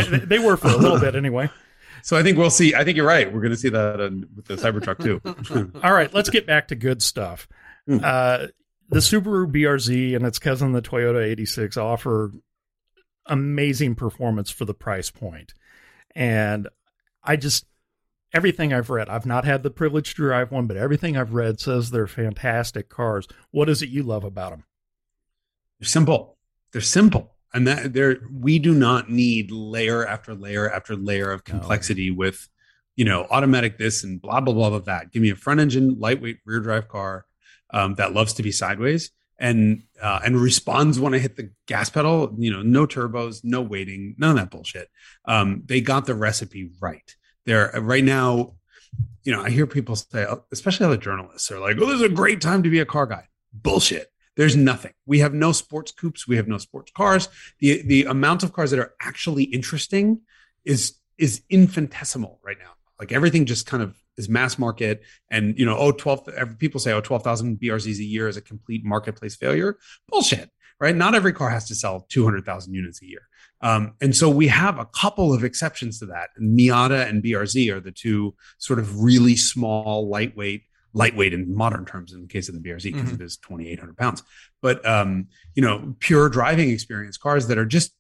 [0.09, 1.49] they, they were for a little bit anyway.
[2.01, 2.73] So I think we'll see.
[2.73, 3.27] I think you're right.
[3.27, 3.99] We're going to see that
[4.33, 5.19] with the Cybertruck too.
[5.83, 7.49] All right, let's get back to good stuff.
[7.87, 7.99] Hmm.
[8.03, 8.47] Uh,
[8.89, 12.31] the Subaru BRZ and its cousin, the Toyota 86, offer
[13.25, 15.53] amazing performance for the price point.
[16.15, 16.67] And
[17.23, 17.65] I just,
[18.33, 21.59] everything I've read, I've not had the privilege to drive one, but everything I've read
[21.59, 23.27] says they're fantastic cars.
[23.51, 24.63] What is it you love about them?
[25.79, 26.37] They're simple.
[26.71, 27.35] They're simple.
[27.53, 32.17] And that they're, we do not need layer after layer after layer of complexity no.
[32.17, 32.49] with,
[32.95, 35.11] you know, automatic this and blah, blah, blah, blah, that.
[35.11, 37.26] Give me a front engine, lightweight rear drive car
[37.71, 41.89] um, that loves to be sideways and uh, and responds when I hit the gas
[41.89, 42.35] pedal.
[42.37, 44.89] You know, no turbos, no waiting, none of that bullshit.
[45.25, 47.15] Um, they got the recipe right.
[47.45, 48.53] They're right now.
[49.23, 52.09] You know, I hear people say, especially other journalists, are like, "Oh, this is a
[52.09, 54.07] great time to be a car guy." Bullshit.
[54.35, 54.93] There's nothing.
[55.05, 56.27] We have no sports coupes.
[56.27, 57.27] We have no sports cars.
[57.59, 60.21] The the amount of cars that are actually interesting
[60.63, 62.76] is is infinitesimal right now.
[62.99, 65.03] Like everything just kind of is mass market.
[65.29, 68.83] And, you know, oh, 12, people say, oh, 12,000 BRZs a year is a complete
[68.83, 69.77] marketplace failure.
[70.09, 70.95] Bullshit, right?
[70.95, 73.27] Not every car has to sell 200,000 units a year.
[73.61, 76.29] Um, and so we have a couple of exceptions to that.
[76.37, 81.85] And Miata and BRZ are the two sort of really small, lightweight, lightweight in modern
[81.85, 83.21] terms in the case of the BRZ because mm-hmm.
[83.21, 84.23] it is 2,800 pounds.
[84.61, 87.93] But um, you know, pure driving experience cars that are just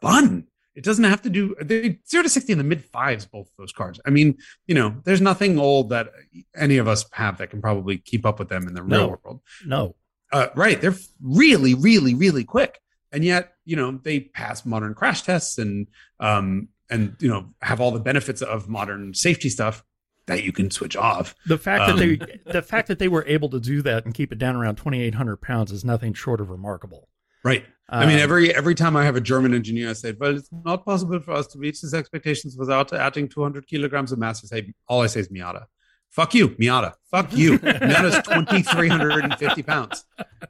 [0.00, 0.46] fun.
[0.74, 3.26] It doesn't have to do they, zero to sixty in the mid fives.
[3.26, 4.00] Both those cars.
[4.04, 6.10] I mean, you know, there's nothing old that
[6.56, 8.98] any of us have that can probably keep up with them in the no.
[8.98, 9.40] real world.
[9.64, 9.94] No,
[10.32, 10.80] uh, right?
[10.80, 12.80] They're really, really, really quick
[13.14, 15.86] and yet you know they pass modern crash tests and
[16.20, 19.84] um and you know have all the benefits of modern safety stuff
[20.26, 21.34] that you can switch off.
[21.44, 24.04] The fact um, that they um, the fact that they were able to do that
[24.04, 27.08] and keep it down around 2800 pounds is nothing short of remarkable.
[27.42, 27.64] Right.
[27.88, 30.48] I mean, um, every every time I have a German engineer, I say, "Well, it's
[30.64, 34.46] not possible for us to reach these expectations without adding 200 kilograms of mass." I
[34.46, 35.66] say, all I say is Miata.
[36.14, 36.94] Fuck you, Miata.
[37.10, 37.58] Fuck you.
[37.58, 40.04] Miata's 2,350 pounds.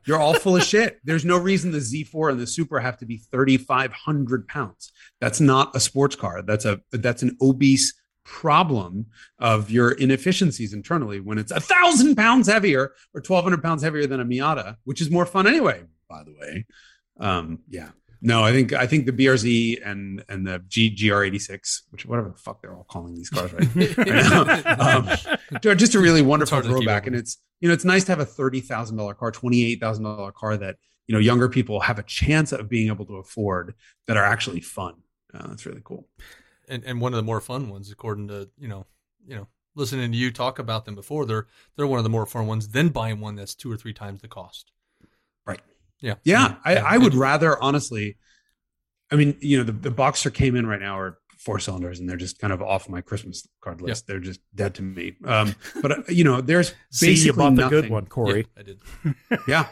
[0.06, 1.00] You're all full of shit.
[1.04, 4.92] There's no reason the Z4 and the Supra have to be 3,500 pounds.
[5.22, 6.42] That's not a sports car.
[6.42, 7.94] That's a that's an obese
[8.24, 9.06] problem
[9.38, 14.20] of your inefficiencies internally when it's a thousand pounds heavier or 1,200 pounds heavier than
[14.20, 15.82] a Miata, which is more fun anyway.
[16.10, 16.66] By the way,
[17.20, 17.90] um, yeah,
[18.26, 22.38] no, I think I think the BRZ and and the G, GR86, which whatever the
[22.38, 24.42] fuck they're all calling these cars right, right now,
[24.78, 25.08] um,
[25.66, 27.06] are just a really wonderful throwback.
[27.06, 29.78] And it's you know it's nice to have a thirty thousand dollar car, twenty eight
[29.78, 33.16] thousand dollar car that you know younger people have a chance of being able to
[33.16, 33.74] afford
[34.06, 34.94] that are actually fun.
[35.34, 36.08] Uh, that's really cool.
[36.66, 38.86] And and one of the more fun ones, according to you know
[39.26, 41.46] you know listening to you talk about them before, they're
[41.76, 44.22] they're one of the more fun ones than buying one that's two or three times
[44.22, 44.72] the cost.
[46.02, 46.16] Right.
[46.24, 46.24] Yeah.
[46.24, 46.56] Yeah.
[46.64, 48.16] I, I would rather honestly,
[49.10, 52.16] I mean, you know, the, the Boxster Cayman right now are four cylinders and they're
[52.16, 54.06] just kind of off my Christmas card list.
[54.06, 55.16] They're just dead to me.
[55.24, 58.46] Um, but uh, you know, there's basically See, you bought the good one, Corey.
[58.56, 58.80] Yeah, I did.
[59.48, 59.66] yeah.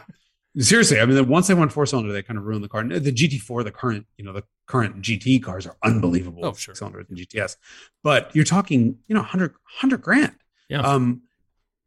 [0.58, 2.84] Seriously, I mean, once they went four cylinder, they kind of ruined the car.
[2.84, 6.44] The GT4, the current, you know, the current GT cars are unbelievable.
[6.44, 6.74] Oh, sure.
[6.74, 7.56] Cylinders and GTS,
[8.02, 10.34] but you're talking, you know, 100, 100 grand.
[10.68, 10.82] Yeah.
[10.82, 11.22] Um,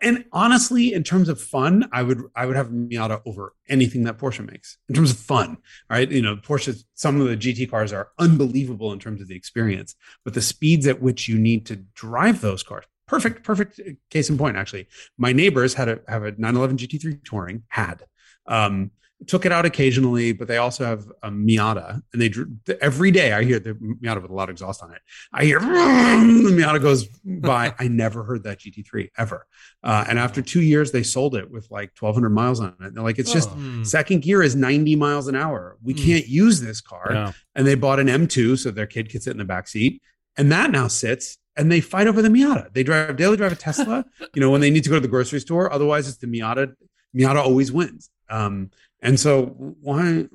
[0.02, 4.18] and honestly, in terms of fun, I would I would have Miata over anything that
[4.18, 5.58] Porsche makes in terms of fun.
[5.90, 6.84] Right, you know, Porsche.
[6.96, 10.86] Some of the GT cars are unbelievable in terms of the experience, but the speeds
[10.88, 12.86] at which you need to drive those cars.
[13.08, 13.80] Perfect, perfect
[14.10, 14.58] case in point.
[14.58, 18.04] Actually, my neighbors had a have a 911 GT3 touring had.
[18.48, 18.92] Um,
[19.28, 22.32] took it out occasionally, but they also have a Miata, and they
[22.82, 25.02] every day I hear the Miata with a lot of exhaust on it.
[25.32, 27.74] I hear the Miata goes by.
[27.80, 29.48] I never heard that GT3 ever.
[29.84, 32.76] Uh, and after two years, they sold it with like 1,200 miles on it.
[32.80, 33.84] And they're like, it's just oh.
[33.84, 35.78] second gear is 90 miles an hour.
[35.82, 36.06] We mm.
[36.06, 37.08] can't use this car.
[37.12, 37.32] Yeah.
[37.56, 40.02] And they bought an M2 so their kid could sit in the back seat,
[40.38, 41.38] and that now sits.
[41.58, 42.74] And they fight over the Miata.
[42.74, 44.04] They drive daily drive a Tesla,
[44.36, 45.72] you know, when they need to go to the grocery store.
[45.72, 46.76] Otherwise, it's the Miata.
[47.16, 48.10] Miata always wins.
[48.30, 48.72] Um,
[49.06, 49.46] and so
[49.82, 50.26] why,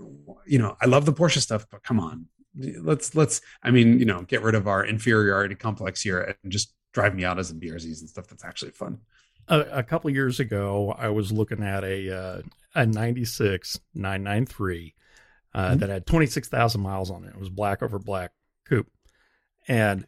[0.47, 3.41] you know, I love the Porsche stuff, but come on, let's let's.
[3.63, 7.51] I mean, you know, get rid of our inferiority complex here and just drive Miatas
[7.51, 9.01] and BRZs and stuff that's actually fun.
[9.49, 12.43] A, a couple years ago, I was looking at a uh,
[12.75, 14.95] a '96 993
[15.53, 15.79] uh, mm-hmm.
[15.79, 17.31] that had 26,000 miles on it.
[17.31, 18.31] It was black over black
[18.67, 18.91] coupe,
[19.67, 20.07] and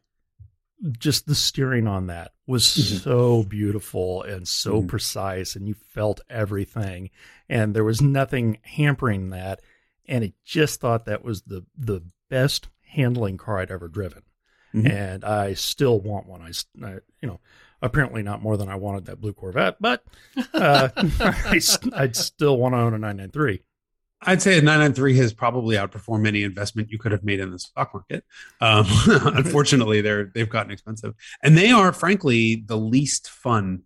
[0.99, 2.97] just the steering on that was mm-hmm.
[2.99, 4.89] so beautiful and so mm-hmm.
[4.89, 7.11] precise and you felt everything
[7.53, 9.61] and there was nothing hampering that
[10.07, 14.23] and it just thought that was the the best handling car I'd ever driven
[14.75, 14.87] mm-hmm.
[14.87, 17.41] and I still want one I, I, you know
[17.81, 20.03] apparently not more than I wanted that blue Corvette but
[20.55, 21.61] uh, I,
[21.95, 23.63] I'd still want to own a 993
[24.25, 27.59] I'd say a 993 has probably outperformed any investment you could have made in the
[27.59, 28.25] stock market.
[28.61, 33.83] Um, unfortunately, they're they've gotten expensive, and they are frankly the least fun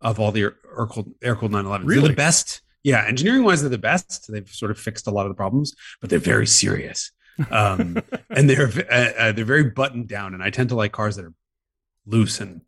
[0.00, 0.56] of all the air
[0.90, 1.84] cooled air cooled 911s.
[1.84, 2.00] Really?
[2.00, 2.62] They're the best.
[2.86, 4.30] Yeah, engineering wise, they're the best.
[4.30, 7.10] They've sort of fixed a lot of the problems, but they're very serious,
[7.50, 7.98] um,
[8.30, 10.34] and they're uh, uh, they're very buttoned down.
[10.34, 11.34] And I tend to like cars that are
[12.06, 12.60] loose and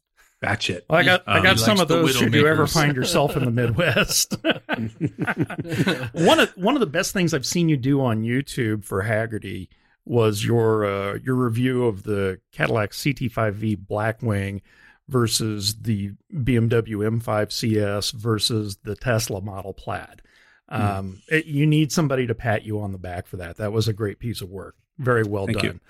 [0.45, 0.81] batshit.
[0.91, 3.45] Well, I got um, I got some of those should you ever find yourself in
[3.45, 4.37] the Midwest.
[6.15, 9.69] one of one of the best things I've seen you do on YouTube for Hagerty
[10.05, 14.63] was your uh, your review of the Cadillac CT5V Blackwing
[15.09, 20.23] versus the BMW M5 CS versus the Tesla Model Plaid.
[20.69, 20.83] Hmm.
[20.83, 21.39] Um, mm.
[21.39, 23.57] it, you need somebody to pat you on the back for that.
[23.57, 24.77] That was a great piece of work.
[24.99, 25.81] Very well Thank done.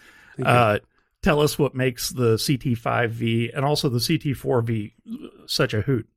[0.45, 0.79] Uh,
[1.23, 4.93] tell us what makes the CT5V and also the CT4V
[5.47, 6.09] such a hoot.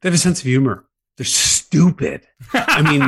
[0.00, 0.84] They have a sense of humor.
[1.16, 2.26] They're stupid.
[2.54, 3.00] I mean,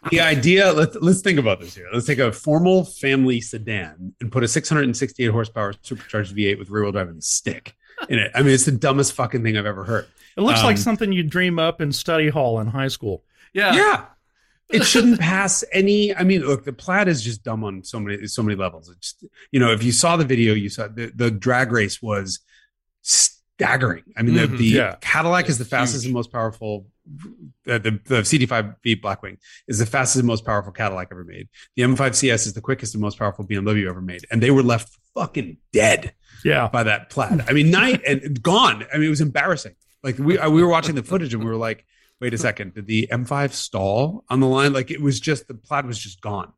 [0.10, 1.86] the idea, let's, let's think about this here.
[1.92, 6.82] Let's take a formal family sedan and put a 668 horsepower supercharged V8 with rear
[6.82, 7.74] wheel drive and the stick.
[8.08, 8.30] In it.
[8.34, 10.06] I mean, it's the dumbest fucking thing I've ever heard.
[10.36, 13.24] It looks like Um, something you'd dream up in study hall in high school.
[13.52, 13.74] Yeah.
[13.74, 14.04] Yeah.
[14.70, 16.16] It shouldn't pass any.
[16.16, 18.88] I mean, look, the plaid is just dumb on so many so many levels.
[18.88, 22.00] It's just, you know, if you saw the video, you saw the, the drag race
[22.00, 22.40] was
[23.02, 24.04] staggering.
[24.16, 24.50] I mean, Mhm.
[24.52, 24.96] the, the Yeah.
[25.02, 25.70] Cadillac is the Huge.
[25.70, 26.86] fastest and most powerful.
[27.66, 29.36] Uh, the, the CT5V Blackwing
[29.66, 31.48] is the fastest and most powerful Cadillac ever made.
[31.76, 34.62] The M5 CS is the quickest and most powerful BMW ever made, and they were
[34.62, 36.68] left fucking dead Yeah.
[36.68, 37.44] by that plaid.
[37.48, 38.84] I mean, night and gone.
[38.92, 39.74] I mean, it was embarrassing.
[40.02, 41.84] Like we uh, we were watching the footage and we were like,
[42.20, 44.72] wait a second, did the M5 stall on the line?
[44.72, 46.52] Like it was just the plaid was just gone.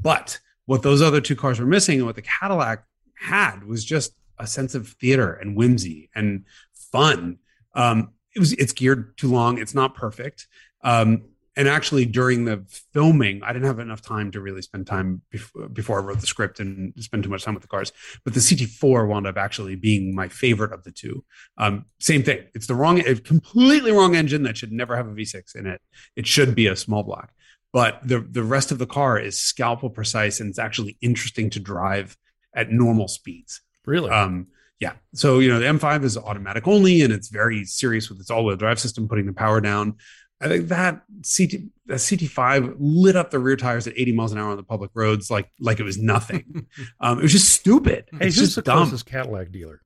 [0.00, 2.84] But what those other two cars were missing and what the Cadillac
[3.14, 6.44] had was just a sense of theater and whimsy and
[6.92, 7.38] fun.
[7.74, 9.58] Um, it was it's geared too long.
[9.58, 10.46] It's not perfect.
[10.82, 11.24] Um,
[11.56, 15.68] and actually, during the filming, I didn't have enough time to really spend time before,
[15.68, 17.90] before I wrote the script and spend too much time with the cars.
[18.24, 21.24] But the CT4 wound up actually being my favorite of the two.
[21.56, 22.44] Um, same thing.
[22.54, 25.80] It's the wrong, a completely wrong engine that should never have a V6 in it.
[26.14, 27.32] It should be a small block.
[27.72, 31.60] But the the rest of the car is scalpel precise and it's actually interesting to
[31.60, 32.16] drive
[32.54, 33.62] at normal speeds.
[33.84, 34.10] Really?
[34.10, 34.46] Um,
[34.80, 34.92] yeah.
[35.14, 38.44] So, you know, the M5 is automatic only and it's very serious with its all
[38.44, 39.96] wheel drive system, putting the power down.
[40.40, 41.02] I think that
[41.36, 44.62] CT, that CT5 lit up the rear tires at 80 miles an hour on the
[44.62, 46.66] public roads like like it was nothing.
[47.00, 48.04] um, it was just stupid.
[48.12, 48.78] hey, it's just the dumb.
[48.84, 49.80] closest Cadillac dealer?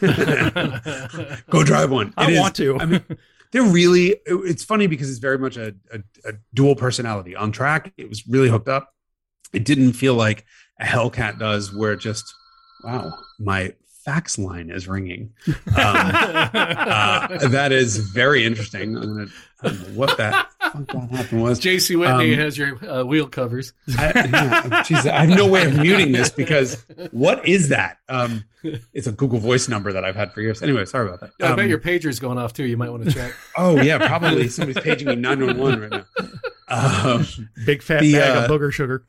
[1.50, 2.12] Go drive one.
[2.16, 2.78] I It is- want to.
[2.78, 3.02] I mean,
[3.50, 4.08] they're really.
[4.10, 5.98] it- It's funny because it's very much a, a,
[6.28, 7.92] a dual personality on track.
[7.96, 8.90] It was really hooked up.
[9.52, 10.44] It didn't feel like
[10.80, 12.24] a Hellcat does, where it just
[12.84, 13.74] wow, my
[14.04, 15.32] fax line is ringing.
[15.74, 18.96] Um, uh, that is very interesting.
[18.96, 19.26] I'm gonna,
[19.62, 21.58] I don't know what that, that happened was.
[21.60, 23.72] JC Whitney Um, has your uh, wheel covers.
[23.98, 27.98] I, yeah, geez, I have no way of muting this because what is that?
[28.08, 28.44] Um,
[28.92, 30.62] it's a Google Voice number that I've had for years.
[30.62, 31.30] Anyway, sorry about that.
[31.40, 32.64] I bet Um, your pager's going off too.
[32.64, 33.32] You might want to check.
[33.56, 36.04] Oh yeah, probably somebody's paging me nine one one right now.
[36.68, 37.26] Um,
[37.66, 39.04] Big fat the, bag uh, of booger sugar.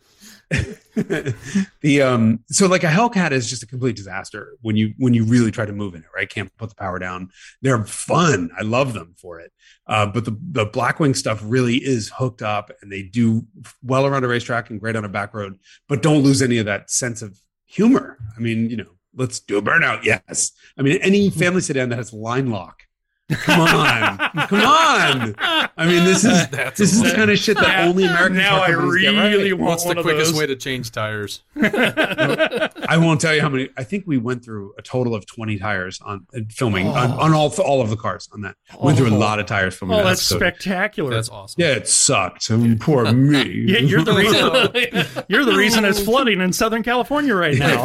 [1.82, 5.26] the um, so like a Hellcat is just a complete disaster when you when you
[5.26, 6.30] really try to move in it, right?
[6.30, 7.30] Can't put the power down.
[7.62, 8.52] They're fun.
[8.58, 9.52] I love them for it.
[9.88, 13.46] Uh, but the the Blackwing stuff really is hooked up, and they do
[13.82, 16.66] well around a racetrack and great on a back road, but don't lose any of
[16.66, 18.18] that sense of humor.
[18.38, 20.04] I mean, you know, let's do a burnout.
[20.04, 20.52] Yes.
[20.78, 22.84] I mean, any family sedan that has line lock.
[23.32, 24.18] Come on,
[24.48, 25.36] come on.
[25.40, 28.58] I mean, this is That's this is the kind of shit that only American now
[28.58, 29.32] car I companies get right.
[29.32, 30.40] really want What's one the of quickest those.
[30.40, 31.42] way to change tires?
[31.56, 33.70] I won't tell you how many.
[33.78, 37.20] I think we went through a total of twenty tires on uh, filming on, Oh.
[37.22, 38.56] on all all of the cars on that.
[38.82, 39.18] Went through a Oh.
[39.18, 39.96] lot of tires filming.
[39.96, 40.40] Oh, that that's episode.
[40.40, 41.12] spectacular.
[41.14, 41.62] That's awesome.
[41.62, 42.52] Yeah, it sucked.
[42.52, 43.44] I mean, poor me.
[43.74, 45.26] Yeah, you're the reason.
[45.30, 47.84] You're the reason it's flooding in Southern California right now.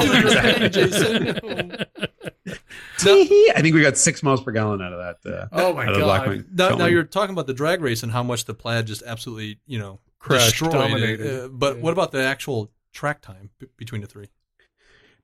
[3.00, 5.32] I think we got six miles per gallon out of that.
[5.32, 6.44] Uh, oh my out of the god!
[6.52, 9.60] Now, now you're talking about the drag race and how much the plaid just absolutely,
[9.66, 10.72] you know, Crushed, destroyed.
[10.72, 11.44] dominated.
[11.44, 11.82] Uh, but Yeah.
[11.82, 14.28] what about the actual track time b- between the three?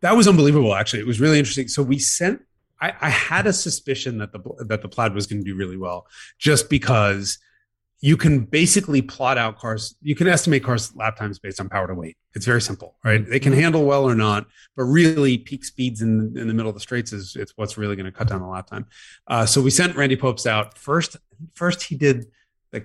[0.01, 0.75] that was unbelievable.
[0.75, 1.66] Actually, it was really interesting.
[1.68, 2.43] So we sent.
[2.81, 5.77] I, I had a suspicion that the that the plaid was going to do really
[5.79, 6.07] well,
[6.39, 7.39] just because
[8.09, 9.96] you can basically plot out cars.
[10.02, 12.18] You can estimate cars lap times based on power to weight.
[12.34, 13.26] It's very simple, right?
[13.26, 14.46] They can handle well or not,
[14.76, 17.96] but really peak speeds in in the middle of the straights is it's what's really
[17.96, 18.84] going to cut down the lap time.
[19.26, 21.16] Uh, so we sent Randy Pobst out first.
[21.55, 22.26] First, he did
[22.72, 22.84] the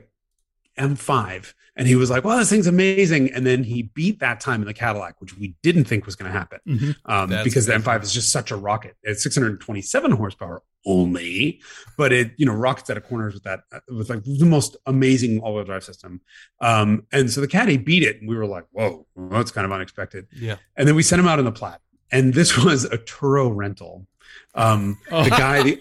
[0.77, 4.61] M5, and he was like, "Well, this thing's amazing," and then he beat that time
[4.61, 6.95] in the Cadillac, which we didn't think was going to happen Mhm.
[7.05, 7.73] um, because the.
[7.73, 8.95] M5 is just such a rocket.
[9.03, 11.61] It's 627 horsepower only,
[11.97, 15.39] but it you know rockets out of corners with that with like the most amazing
[15.39, 16.21] all-wheel drive system.
[16.61, 19.65] Um, and so the Caddy beat it, and we were like, "Whoa, well, that's kind
[19.65, 20.57] of unexpected." Yeah.
[20.75, 21.79] And then we sent him out in the plaid,
[22.11, 24.07] and this was a Turo rental.
[24.55, 25.75] Um, the guy, the,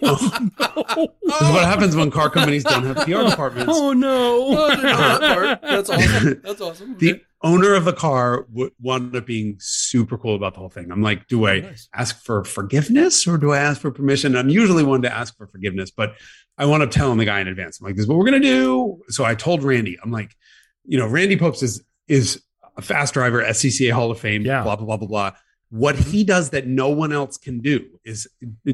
[1.23, 3.73] this is what happens when car companies don't have PR departments.
[3.75, 4.67] Oh no!
[5.61, 6.41] That's awesome.
[6.43, 6.97] That's awesome.
[6.97, 10.91] the owner of the car w- wound up being super cool about the whole thing.
[10.91, 11.87] I'm like, do I nice.
[11.95, 14.35] ask for forgiveness or do I ask for permission?
[14.35, 16.13] I'm usually one to ask for forgiveness, but
[16.57, 17.79] I wound up telling the guy in advance.
[17.79, 19.01] I'm like, this is what we're gonna do.
[19.09, 20.35] So I told Randy, I'm like,
[20.85, 22.43] you know, Randy Pobst is is
[22.77, 24.63] a fast driver, SCCA Hall of Fame, Yeah.
[24.63, 25.31] blah blah blah blah blah.
[25.69, 28.27] What he does that no one else can do is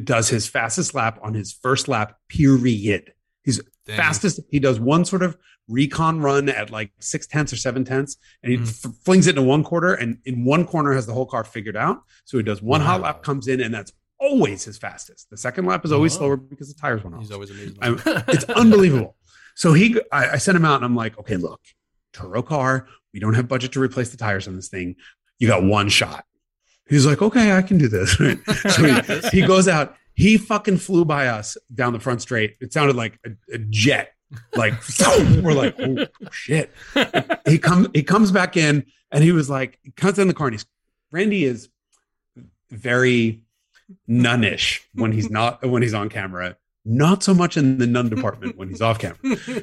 [0.03, 2.17] does his fastest lap on his first lap.
[2.29, 3.13] Period.
[3.43, 3.97] He's Dang.
[3.97, 4.39] fastest.
[4.49, 5.37] He does one sort of
[5.67, 8.85] recon run at like six tenths or seven tenths, and he Mhm.
[8.85, 11.75] f- flings it into one quarter, and in one corner has the whole car figured
[11.75, 12.01] out.
[12.23, 15.29] So he does one hot lap, comes in, and that's always his fastest.
[15.29, 16.19] The second lap is always Wow.
[16.19, 17.21] slower because the tires went off.
[17.21, 17.77] He's always amazing.
[18.29, 19.17] It's unbelievable.
[19.55, 21.61] So he, I, I sent him out, and I'm like, okay, look,
[22.13, 24.95] Turo car, we don't have budget to replace the tires on this thing.
[25.39, 26.25] You got one shot.
[26.87, 28.13] He's like, okay, I can do this.
[28.75, 32.55] so he, he goes out he fucking flew by us down the front straight.
[32.61, 34.13] It sounded like a, a jet.
[34.55, 34.73] Like
[35.43, 36.73] we're like, oh shit.
[37.45, 40.47] He comes he comes back in and he was like, he comes in the car
[40.47, 40.65] and he's
[41.11, 41.69] Randy is
[42.69, 43.43] very
[44.07, 46.57] nunnish when he's not when he's on camera
[46.87, 49.17] not so much in the nun department when he's off camera.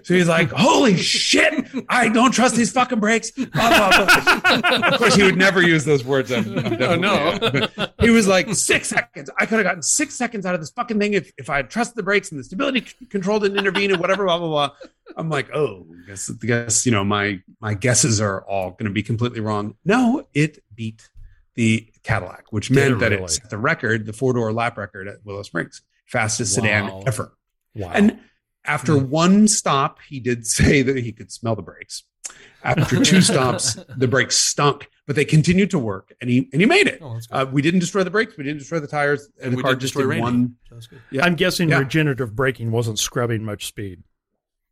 [0.05, 1.67] So he's like, "Holy shit!
[1.89, 4.89] I don't trust these fucking brakes." Blah, blah, blah.
[4.89, 6.33] of course, he would never use those words.
[6.33, 7.69] I'm, I'm Oh, no.
[8.01, 9.31] he was like, six seconds.
[9.39, 11.71] I could have gotten six seconds out of this fucking thing if, if I had
[11.71, 14.71] trusted the brakes and the stability control didn't intervene and whatever, blah blah blah."
[15.17, 19.03] I'm like, "Oh, guess, guess you know my my guesses are all going to be
[19.03, 21.09] completely wrong." No, it beat
[21.55, 25.25] the Cadillac, which meant that it set the record, the four door lap record at
[25.25, 25.83] Willow Springs,
[26.13, 26.63] fastest Wow.
[26.63, 27.33] sedan ever.
[27.75, 27.91] Wow.
[27.95, 28.19] And
[28.65, 32.05] after one stop, he did say that he could smell the brakes.
[32.63, 36.67] After two stops, the brakes stunk, but they continued to work, and he and he
[36.67, 37.01] made it.
[37.03, 37.19] Oh.
[37.31, 39.63] Uh, we didn't destroy the brakes, we didn't destroy the tires, and, and the we
[39.65, 40.23] car just did Randy.
[40.23, 40.55] one.
[40.71, 40.87] Good.
[41.11, 41.25] yeah.
[41.25, 41.79] I'm guessing Yeah.
[41.81, 44.05] regenerative braking wasn't scrubbing much speed.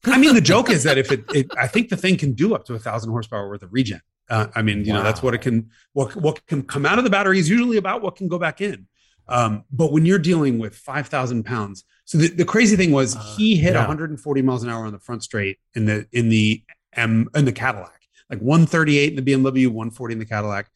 [0.05, 2.55] I mean, the joke is that if it, it, I think the thing can do
[2.55, 4.01] up to a thousand horsepower worth of regen.
[4.28, 5.70] Uh, I mean, you know, that's what it can.
[5.93, 8.61] What what can come out of the battery is usually about what can go back
[8.61, 8.86] in.
[9.30, 13.16] Um, but when you're dealing with five thousand pounds, so the, the crazy thing was
[13.16, 13.80] Uh, he hit yeah.
[13.80, 16.62] 140 miles an hour on the front straight in the in the
[16.94, 20.68] M in the Cadillac, like 138 in the BMW, 140 in the Cadillac.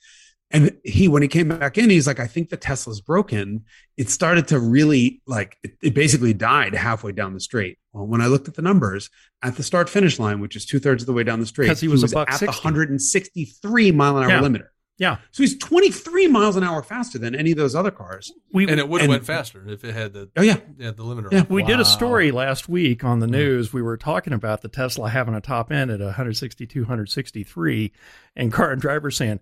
[0.50, 3.64] And he, when he came back in, he's like, I think the Tesla's broken.
[3.96, 7.78] It started to really like, it, it basically died halfway down the straight.
[7.92, 9.10] Well, when I looked at the numbers
[9.42, 11.66] at the start finish line, which is two thirds of the way down the straight,
[11.66, 14.42] 'Cause he was buck at the 163 mile an hour Yeah.
[14.42, 14.66] limiter.
[14.96, 15.16] Yeah.
[15.32, 18.32] So he's 23 miles an hour faster than any of those other cars.
[18.52, 20.58] We And it would have went faster if it had the Oh, yeah.
[20.78, 21.32] yeah the limiter.
[21.32, 21.40] Yeah.
[21.40, 21.46] on.
[21.48, 23.32] we did a story last week on the mm.
[23.32, 23.72] news.
[23.72, 27.92] We were talking about the Tesla having a top end at 162, 163,
[28.36, 29.40] and car and driver saying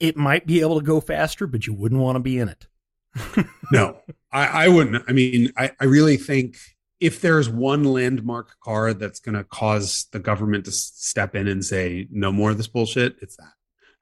[0.00, 2.66] it might be able to go faster, but you wouldn't want to be in it.
[3.72, 3.96] No,
[4.30, 5.04] I, I wouldn't.
[5.08, 6.58] I mean, I, I really think
[7.00, 11.64] if there's one landmark car that's going to cause the government to step in and
[11.64, 13.52] say no more of this bullshit, it's that.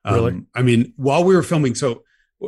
[0.04, 0.42] Um, Really?
[0.54, 2.02] I mean, while we were filming, so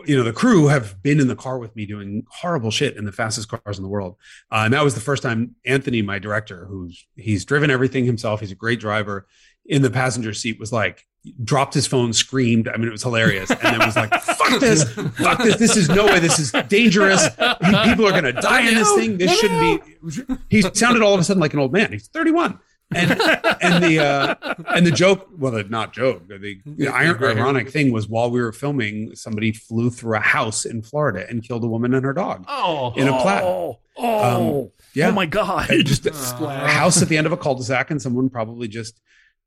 [0.07, 3.05] you know, the crew have been in the car with me doing horrible shit in
[3.05, 4.17] the fastest cars in the world,
[4.51, 8.41] uh, and that was the first time Anthony, my director, who's he's driven everything himself,
[8.41, 9.27] he's a great driver,
[9.67, 11.07] in the passenger seat was like
[11.43, 12.69] dropped his phone, screamed.
[12.69, 15.57] I mean, it was hilarious, and then was like, "Fuck this, fuck this.
[15.57, 16.19] This is no way.
[16.19, 17.29] This is dangerous.
[17.29, 19.17] People are going to die in this thing.
[19.17, 21.93] This shouldn't be." He sounded all of a sudden like an old man.
[21.93, 22.59] He's 31.
[22.95, 23.11] And
[23.61, 26.91] and the uh, and the joke, well, the not joke, the, the ir-
[27.39, 31.43] ironic thing was while we were filming, somebody flew through a house in Florida and
[31.43, 33.43] killed a woman and her dog Oh, in a plaid.
[33.45, 35.09] Oh, oh, yeah.
[35.09, 35.71] oh my God.
[35.71, 36.71] And just a Splash.
[36.71, 39.01] house at the end of a cul-de-sac, and someone probably just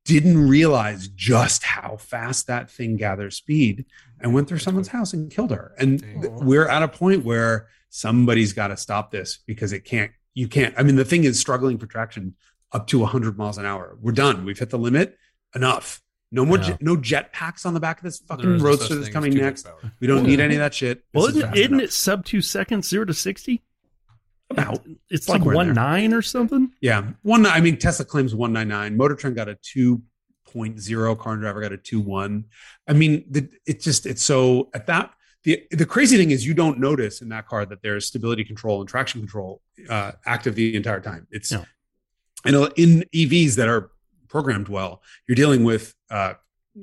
[0.05, 3.85] didn't realize just how fast that thing gathers speed
[4.21, 5.73] and went through someone's house and killed her.
[5.77, 10.11] And th- we're at a point where somebody's got to stop this because it can't.
[10.33, 10.73] You can't.
[10.77, 12.35] I mean, the thing is struggling for traction
[12.71, 13.97] up to 100 miles an hour.
[14.01, 14.45] We're done.
[14.45, 15.17] We've hit the limit.
[15.55, 16.01] Enough.
[16.31, 16.57] No more.
[16.57, 16.63] Yeah.
[16.67, 19.63] jet- no jet packs on the back of this fucking roadster that's coming next.
[19.63, 19.93] power.
[20.01, 21.03] We don't need any of that shit.
[21.13, 23.63] Well, is isn't, fast isn't it sub two seconds, zero to 60?
[24.49, 24.85] about?
[25.09, 25.73] It's like Somewhere one there.
[25.75, 26.71] nine or something.
[26.81, 27.45] Yeah, one.
[27.45, 28.95] I mean, Tesla claims one nine nine.
[28.97, 30.01] Motor Trend got a two
[30.45, 31.15] point zero.
[31.15, 32.45] Car and Driver got a two one.
[32.87, 35.11] I mean, the, it's just it's so at that.
[35.43, 38.81] The, the crazy thing is you don't notice in that car that there's stability control
[38.81, 41.27] and traction control uh, active the entire time.
[41.31, 41.63] It's Yeah.
[42.51, 43.91] Know in EVs that are
[44.27, 46.33] programmed well, you're dealing with uh,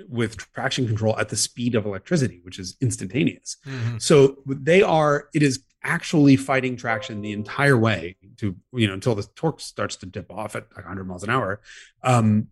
[0.09, 3.57] with traction control at the speed of electricity, which is instantaneous.
[3.67, 4.03] Mhm.
[4.03, 9.15] So they are, it is actually fighting traction the entire way to, you know, until
[9.15, 11.61] the torque starts to dip off at like 100 miles an hour.
[12.03, 12.49] Um,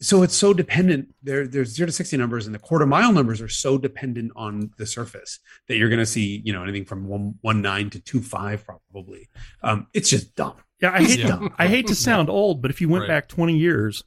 [0.00, 1.14] so it's so dependent.
[1.22, 4.70] There, there's zero to 60 numbers and the quarter mile numbers are so dependent on
[4.78, 5.38] the surface
[5.68, 8.64] that you're going to see, you know, anything from one, one nine to two five
[8.64, 9.28] probably.
[9.62, 10.54] Um, it's just dumb.
[10.80, 11.26] Yeah, I hate Yeah.
[11.36, 13.08] to, I hate to sound old, but if you went Right.
[13.08, 14.02] back 20 years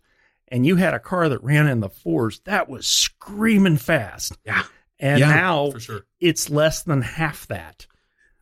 [0.47, 4.37] and you had a car that ran in the fours, that was screaming fast.
[4.45, 4.63] Yeah.
[4.99, 6.05] And Yeah, now for sure.
[6.19, 7.85] it's less than half that.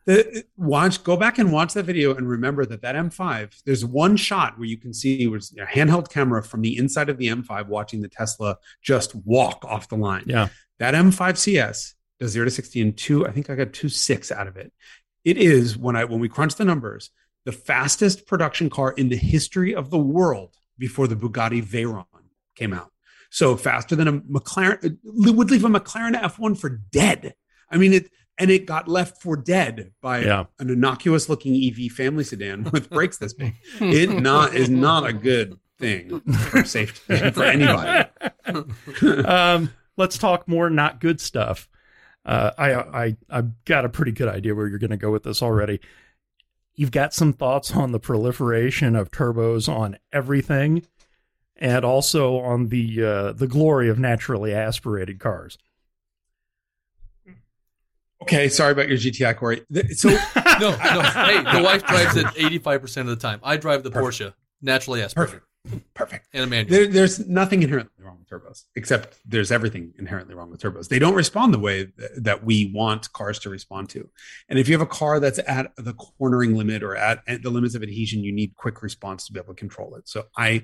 [0.04, 3.62] The, watch, go back and watch that video and remember that that M5.
[3.64, 7.18] There's one shot where you can see was a handheld camera from the inside of
[7.18, 10.24] the M5 watching the Tesla just walk off the line.
[10.26, 10.48] Yeah.
[10.80, 13.26] That M5 CS does zero to sixty in two.
[13.26, 14.72] I think I got two six out of it.
[15.24, 17.10] It is when I when we crunch the numbers,
[17.44, 22.04] the fastest production car in the history of the world before the Bugatti Veyron
[22.56, 22.90] came out.
[23.30, 27.34] So faster than a McLaren would leave a McLaren F1 for dead.
[27.70, 30.44] I mean it and it got left for dead by Yeah.
[30.58, 33.54] an innocuous looking EV family sedan with brakes this big.
[33.80, 38.08] It not is not a good thing for safety for anybody.
[39.24, 41.68] um, let's talk more not good stuff.
[42.24, 45.24] Uh, I, I I've got a pretty good idea where you're going to go with
[45.24, 45.80] this already.
[46.74, 50.84] You've got some thoughts on the proliferation of turbos on everything,
[51.56, 55.58] and also on the uh, the glory of naturally aspirated cars.
[58.22, 59.62] Okay, sorry about your GTI, Corey.
[59.94, 60.08] So
[60.60, 60.76] No, no.
[60.76, 63.40] hey, the wife drives it 85% of the time.
[63.42, 66.28] I drive the Porsche, naturally aspirated, perfect, perfect.
[66.32, 66.70] and a manual.
[66.70, 70.88] There, there's nothing inherently wrong with turbos, except there's everything inherently wrong with turbos.
[70.88, 74.08] They don't respond the way th- that we want cars to respond to.
[74.48, 77.50] And if you have a car that's at the cornering limit or at, at the
[77.50, 80.08] limits of adhesion, you need quick response to be able to control it.
[80.08, 80.62] So I,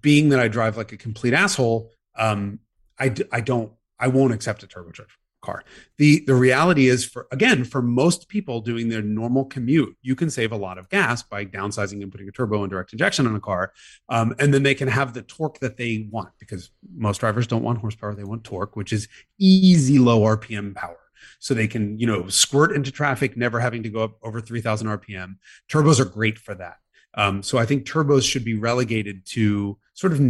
[0.00, 2.60] being that I drive like a complete asshole, um,
[2.98, 5.06] I, d- I don't, I won't accept a turbocharged
[5.40, 5.64] car.
[5.96, 10.30] The the reality is for again for most people doing their normal commute, you can
[10.30, 13.34] save a lot of gas by downsizing and putting a turbo and direct injection on
[13.34, 13.72] a car,
[14.08, 17.62] um, and then they can have the torque that they want because most drivers don't
[17.62, 19.08] want horsepower; they want torque, which is
[19.38, 20.98] easy low RPM power.
[21.40, 24.60] So they can you know squirt into traffic, never having to go up over three
[24.60, 25.36] thousand RPM.
[25.70, 26.76] Turbos are great for that.
[27.14, 30.20] Um, so I think turbos should be relegated to sort of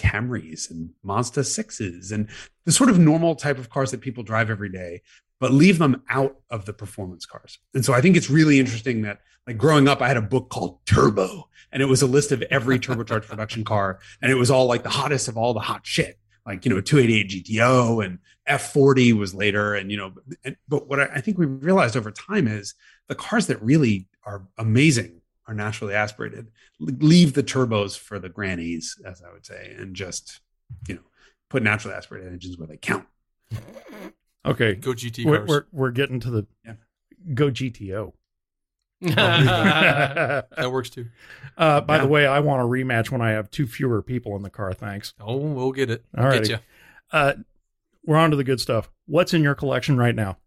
[0.00, 2.28] Camrys and Mazda 6s and
[2.64, 5.02] the sort of normal type of cars that people drive every day,
[5.38, 7.58] but leave them out of the performance cars.
[7.74, 10.48] And so I think it's really interesting that, like, growing up, I had a book
[10.48, 14.50] called Turbo, and it was a list of every turbocharged production car, and it was
[14.50, 18.18] all like the hottest of all the hot shit, like, you know, 288 GTO and
[18.48, 19.74] F40 was later.
[19.74, 20.12] And, you know,
[20.44, 22.74] and, but what I, I think we realized over time is
[23.08, 25.19] the cars that really are amazing
[25.50, 26.48] are naturally aspirated.
[26.78, 30.40] Leave the turbos for the grannies, as I would say, and just,
[30.86, 31.00] you know,
[31.48, 33.04] put naturally aspirated engines where they count.
[34.46, 36.74] Okay, Go GT we're, we're we're getting to the Yeah.
[37.34, 38.12] go GTO.
[39.02, 41.06] that works too.
[41.58, 42.02] Uh, by Yeah.
[42.02, 44.72] the way, I want a rematch when I have two fewer people in the car.
[44.72, 45.14] Thanks.
[45.20, 46.04] Oh, we'll get it.
[46.16, 46.50] All Get righty.
[46.52, 46.58] you.
[47.12, 47.32] Uh,
[48.06, 48.88] we're on to the good stuff.
[49.06, 50.38] What's in your collection right now?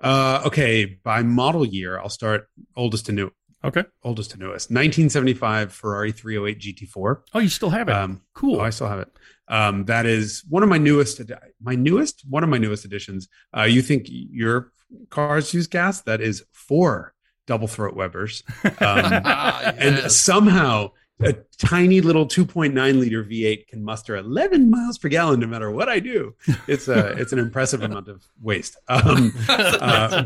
[0.00, 3.32] Uh, okay, by model year, I'll start oldest to new,
[3.64, 3.84] Okay.
[4.04, 4.70] oldest to newest.
[4.70, 7.16] 1975 Ferrari 308 GT4.
[7.34, 7.94] Oh, you still have it.
[7.94, 8.60] Um, cool.
[8.60, 9.08] Oh, I still have it.
[9.48, 11.20] Um, that is one of my newest,
[11.60, 13.28] my newest, one of my newest additions.
[13.56, 14.72] Uh, you think your
[15.10, 16.02] cars use gas?
[16.02, 17.14] That is four
[17.46, 18.42] double throat Webers.
[18.64, 20.90] Um, Ah, and somehow
[21.20, 25.88] a tiny little 2.9 liter V8 can muster 11 miles per gallon no matter what
[25.88, 26.34] I do.
[26.68, 28.76] It's a it's an impressive amount of waste.
[28.88, 30.24] Um, uh,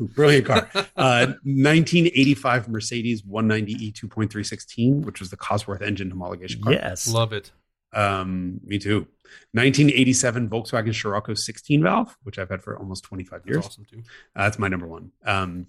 [0.00, 0.68] brilliant car.
[0.96, 6.72] Uh, 1985 Mercedes 190e 2.316, which was the Cosworth engine homologation car.
[6.72, 7.08] yes.
[7.08, 7.50] Love it.
[7.92, 9.06] Um, me too.
[9.52, 13.66] 1987 Volkswagen Scirocco 16 valve, which I've had for almost 25 That's years.
[13.66, 14.02] awesome too.
[14.36, 15.10] Uh, that's my number one.
[15.24, 15.66] Um,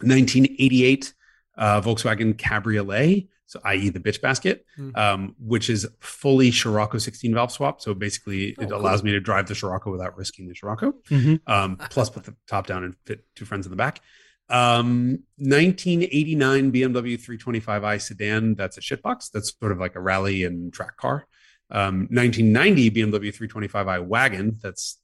[0.00, 1.14] 1988
[1.56, 3.88] uh, Volkswagen Cabriolet, so i.e.
[3.90, 4.90] the bitch basket, Hmm.
[4.94, 7.80] um, which is fully Scirocco 16 valve swap.
[7.80, 8.76] So basically, it Oh, cool.
[8.80, 10.94] allows me to drive the Scirocco without risking the Scirocco.
[11.10, 11.40] Mhm.
[11.46, 14.00] Um, plus, put the top down and fit two friends in the back.
[14.48, 18.54] Um, 1989 BMW 325i sedan.
[18.54, 19.30] That's a shitbox.
[19.30, 21.26] That's sort of like a rally and track car.
[21.70, 24.58] Um, 1990 BMW 325i wagon.
[24.62, 24.98] That's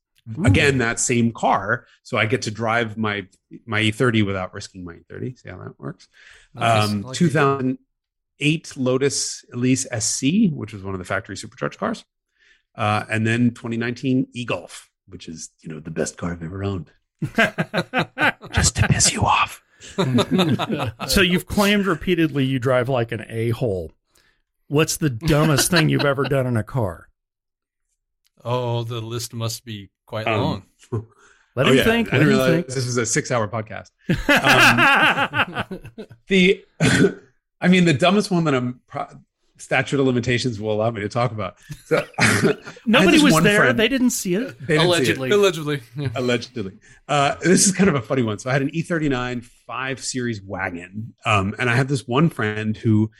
[0.44, 3.26] again that same car so i get to drive my
[3.66, 6.08] my e30 without risking my e30 see how that works?
[6.54, 6.88] Nice.
[6.88, 10.22] um like 2008 lotus elise sc
[10.52, 12.04] which was one of the factory supercharged cars.
[12.76, 16.90] Uh, and then 2019 e-golf which is you know the best car i've ever owned.
[18.52, 19.62] Just to piss you off.
[21.08, 23.92] So you've claimed repeatedly you drive like an a hole.
[24.68, 27.08] What's the dumbest thing you've ever done in a car?
[28.44, 30.62] Oh, the list must be quite Um, long.
[31.56, 31.84] Let oh, him yeah.
[31.84, 32.08] think.
[32.08, 32.66] i didn't realize think.
[32.68, 33.90] this was a six hour podcast
[36.28, 36.64] the
[37.60, 39.06] i mean the dumbest one that i'm pro-
[39.58, 42.04] statute of limitations will allow me to talk about so
[42.86, 43.58] Nobody was there.
[43.60, 44.58] friend- They didn't see it.
[44.66, 45.18] They didn't see it.
[45.18, 45.30] Allegedly.
[45.30, 45.82] Allegedly.
[45.96, 46.08] Yeah.
[46.14, 46.72] allegedly.
[47.06, 48.38] Uh, this is kind of a funny one.
[48.38, 52.74] So I had an E39 5 Series wagon, um, and I had this one friend
[52.74, 53.10] who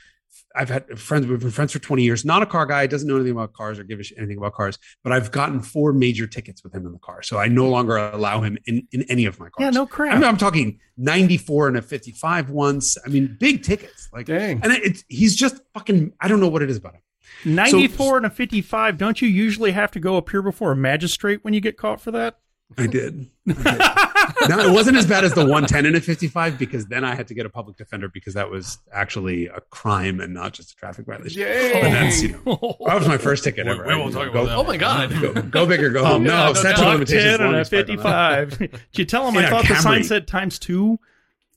[0.55, 1.27] I've had friends.
[1.27, 2.25] We've been friends for 20 years.
[2.25, 2.85] Not a car guy.
[2.87, 4.77] Doesn't know anything about cars or give a shit anything about cars.
[5.03, 7.97] But I've gotten four major tickets with him in the car, so I no longer
[7.97, 9.63] allow him in, in any of my cars.
[9.65, 10.15] Yeah, no I crap.
[10.15, 12.97] mean, I'm talking 94 and a 55 once.
[13.05, 14.09] I mean, big tickets.
[14.13, 14.61] Like, Dang.
[14.63, 16.13] and it's he's just fucking.
[16.19, 17.01] I don't know what it is about him.
[17.45, 18.97] 94 and a 55.
[18.97, 22.11] Don't you usually have to go appear before a magistrate when you get caught for
[22.11, 22.37] that?
[22.77, 23.29] I did.
[23.49, 23.65] I did.
[24.49, 27.27] no, it wasn't as bad as the 110 and a 55 because then I had
[27.29, 30.75] to get a public defender because that was actually a crime and not just a
[30.75, 31.41] traffic violation.
[31.41, 31.83] Dang.
[31.85, 33.85] And that's, you know, that was my first ticket ever.
[33.85, 35.11] we won't talk go, about that Oh my God.
[35.21, 36.25] Go, go big or go home.
[36.25, 36.87] yeah, no, no statute doubt.
[36.87, 37.23] of limitations.
[37.23, 38.49] 10 and a long expired on that.
[38.49, 38.59] 55.
[38.59, 40.99] Did you tell him In I a thought the sign said times two?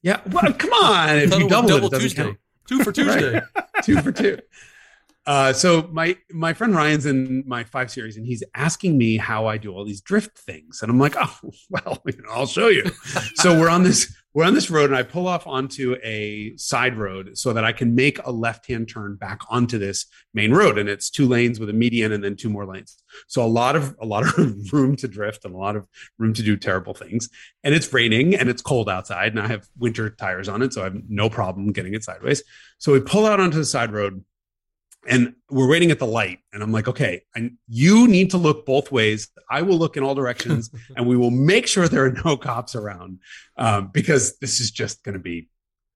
[0.02, 1.16] Yeah, well, come on.
[1.16, 2.22] If you it double, it, it doesn't Tuesday.
[2.24, 2.38] count.
[2.68, 3.40] Two for Tuesday.
[3.82, 4.38] Two for two.
[5.26, 9.46] Uh, so my my friend Ryan's in my five series, and he's asking me how
[9.46, 12.68] I do all these drift things, and I'm like, oh well, you know, I'll show
[12.68, 12.84] you.
[13.36, 16.98] so we're on this we're on this road, and I pull off onto a side
[16.98, 20.76] road so that I can make a left hand turn back onto this main road,
[20.76, 23.02] and it's two lanes with a median and then two more lanes.
[23.26, 24.36] So a lot of a lot of
[24.72, 27.30] room to drift and a lot of room to do terrible things.
[27.62, 30.82] And it's raining and it's cold outside, and I have winter tires on it, so
[30.82, 32.42] I have no problem getting it sideways.
[32.76, 34.22] So we pull out onto the side road
[35.06, 38.64] and we're waiting at the light and i'm like okay and you need to look
[38.66, 42.16] both ways i will look in all directions and we will make sure there are
[42.24, 43.18] no cops around
[43.56, 45.48] um, because this is just going to be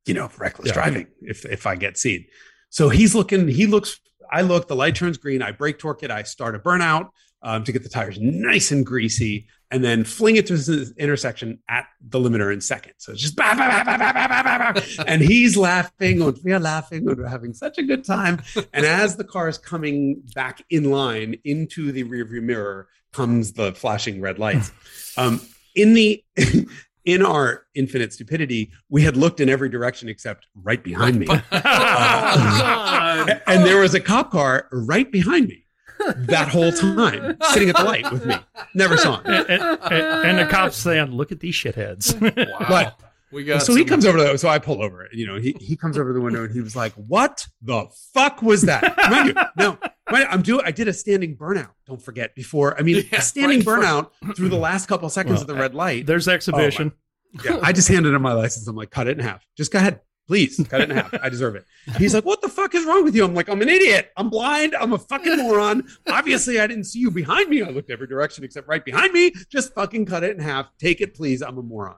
[0.07, 0.75] you know reckless Yeah.
[0.75, 2.27] driving if if i get seen
[2.71, 4.01] so he's looking he looks
[4.31, 7.09] i look the light turns green i brake torque it i start a burnout
[7.43, 11.59] um, to get the tires nice and greasy and then fling it to this intersection
[11.69, 16.39] at the limiter in second so it's just bah, bah, bah, and he's laughing and
[16.45, 18.41] we're laughing and we're having such a good time.
[18.73, 23.73] And as the car is coming back in line into the rearview mirror comes the
[23.73, 24.73] flashing red lights.
[25.17, 25.41] Um,
[25.75, 26.25] in the
[27.05, 33.43] in our infinite stupidity, we had looked in every direction except right behind me, God.
[33.47, 35.65] and there was a cop car right behind me
[36.17, 38.37] that whole time, sitting at the light with me.
[38.75, 39.33] Never saw him.
[39.49, 42.15] and, and, and the cops saying, "Look at these shitheads."
[42.61, 42.67] Wow.
[42.69, 43.01] But-
[43.31, 45.07] we got so he comes over to so I pull over.
[45.13, 47.87] You know, he, he comes over to the window and he was like, "What the
[48.15, 49.79] fuck was that?" Mind you, no,
[50.11, 50.63] mind you, I'm doing.
[50.65, 51.73] I did a standing burnout.
[51.87, 52.79] Don't forget before.
[52.79, 55.55] I mean, Yeah, a standing right, burnout through the last couple seconds Well, of the
[55.57, 56.07] red light.
[56.07, 56.93] There's oh exhibition.
[57.45, 58.67] Yeah, I just handed him my license.
[58.67, 59.45] I'm like, cut it in half.
[59.59, 60.01] Just go ahead.
[60.29, 61.13] Please cut it in half.
[61.23, 61.65] I deserve it.
[61.97, 63.25] He's like, what the fuck is wrong with you?
[63.25, 64.13] I'm like, I'm an idiot.
[64.15, 64.75] I'm blind.
[64.75, 65.89] I'm a fucking moron.
[66.07, 67.63] Obviously, I didn't see you behind me.
[67.63, 69.33] I looked every direction except right behind me.
[69.49, 70.69] Just fucking cut it in half.
[70.79, 71.41] Take it, please.
[71.41, 71.97] I'm a moron.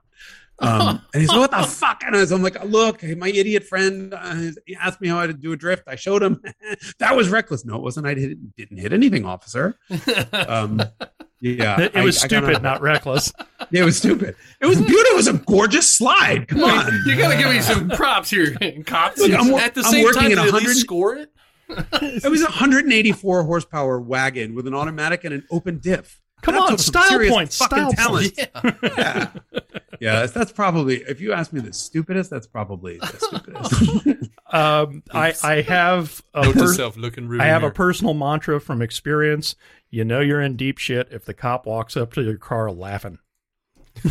[0.61, 2.03] Um, and he's like, what the fuck?
[2.07, 5.51] And I was, I'm like, look, my idiot friend, uh, asked me how to do
[5.53, 5.85] a drift.
[5.89, 6.41] I showed him.
[7.01, 7.64] that was reckless.
[7.64, 8.07] No, it wasn't.
[8.07, 9.76] I didn't, didn't hit anything, officer.
[10.33, 10.81] Um,
[11.41, 11.80] yeah.
[11.80, 13.32] it, it was I stupid, on- not reckless.
[13.72, 14.34] It was stupid.
[14.61, 15.12] It was beautiful.
[15.12, 16.49] It was a gorgeous slide.
[16.49, 16.91] Come on.
[17.07, 19.18] You gotta give me some props here, cops.
[19.20, 21.14] Look, I'm At the I'm same working time, at did they at 100 least score
[21.14, 21.30] it?
[22.03, 26.20] It was a 184 horsepower wagon with an automatic and an open diff.
[26.43, 28.36] Come That on, took some style serious points, fucking style talent.
[28.36, 28.97] points.
[28.99, 29.30] Yeah,
[30.01, 30.20] yeah.
[30.20, 30.97] That's, that's probably.
[31.03, 34.30] If you ask me the stupidest, that's probably the stupidest.
[34.53, 39.55] Um, I I have a per- self, look I have a personal mantra from experience.
[39.91, 43.18] You know you're in deep shit if the cop walks up to your car laughing.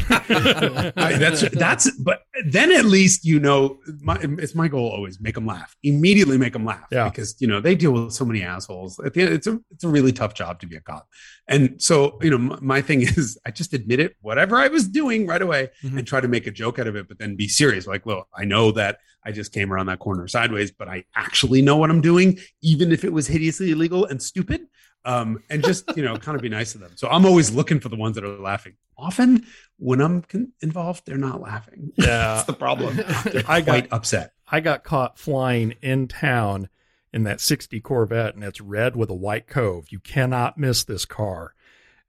[0.09, 1.89] I, that's that's.
[1.99, 3.79] But then at least you know.
[4.01, 5.75] My, it's my goal always make them laugh.
[5.83, 6.85] Immediately make them laugh.
[6.91, 7.09] Yeah.
[7.09, 8.99] Because you know they deal with so many assholes.
[8.99, 11.07] At the end, it's a it's a really tough job to be a cop.
[11.47, 14.87] And so you know my, my thing is I just admit it whatever I was
[14.87, 15.97] doing right away Mhm.
[15.99, 17.87] and try to make a joke out of it, but then be serious.
[17.87, 21.61] Like, look, I know that I just came around that corner sideways, but I actually
[21.61, 24.61] know what I'm doing, even if it was hideously illegal and stupid.
[25.05, 26.91] Um, and just you know, kind of be nice to them.
[26.95, 28.73] So I'm always looking for the ones that are laughing.
[28.97, 29.45] Often,
[29.77, 31.91] when I'm con- involved, they're not laughing.
[31.95, 32.05] Yeah.
[32.35, 32.97] That's the problem.
[32.97, 34.33] They're I got- upset.
[34.51, 36.69] I got caught flying in town
[37.13, 39.87] in that 60 Corvette, and it's red with a white cove.
[39.89, 41.53] You cannot miss this car.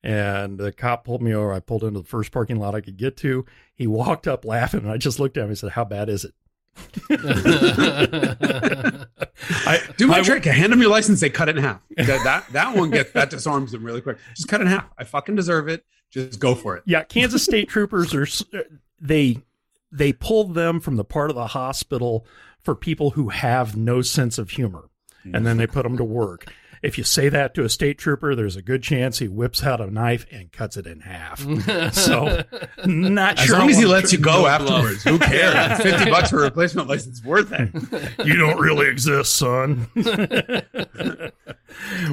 [0.02, 1.52] And the cop pulled me over.
[1.52, 3.44] I pulled into the first parking lot I could get to.
[3.74, 6.24] He walked up laughing, and I just looked at him and said, How bad is
[6.24, 6.34] it?
[9.66, 10.46] I, Do my I- trick.
[10.46, 11.20] I hand them your license.
[11.20, 11.80] They cut it in half.
[11.96, 14.18] That that, that one gets that disarms them really quick.
[14.34, 14.86] Just cut it in half.
[14.98, 15.84] I fucking deserve it.
[16.10, 16.82] Just go for it.
[16.86, 18.26] Yeah, Kansas State troopers are
[18.58, 18.62] uh,
[19.00, 19.38] they
[19.92, 22.26] they pulled them from the part of the hospital
[22.62, 24.88] for people who have no sense of humor,
[25.24, 26.52] and then they put them to work.
[26.82, 29.80] If you say that to a state trooper, there's a good chance he whips out
[29.80, 31.40] a knife and cuts it in half.
[31.92, 32.44] so,
[32.86, 33.56] not As sure.
[33.56, 35.82] As long as he wanna lets you go no afterwards, who cares?
[35.82, 37.70] Fifty bucks for a replacement license worth it.
[38.26, 39.88] you don't really exist, son.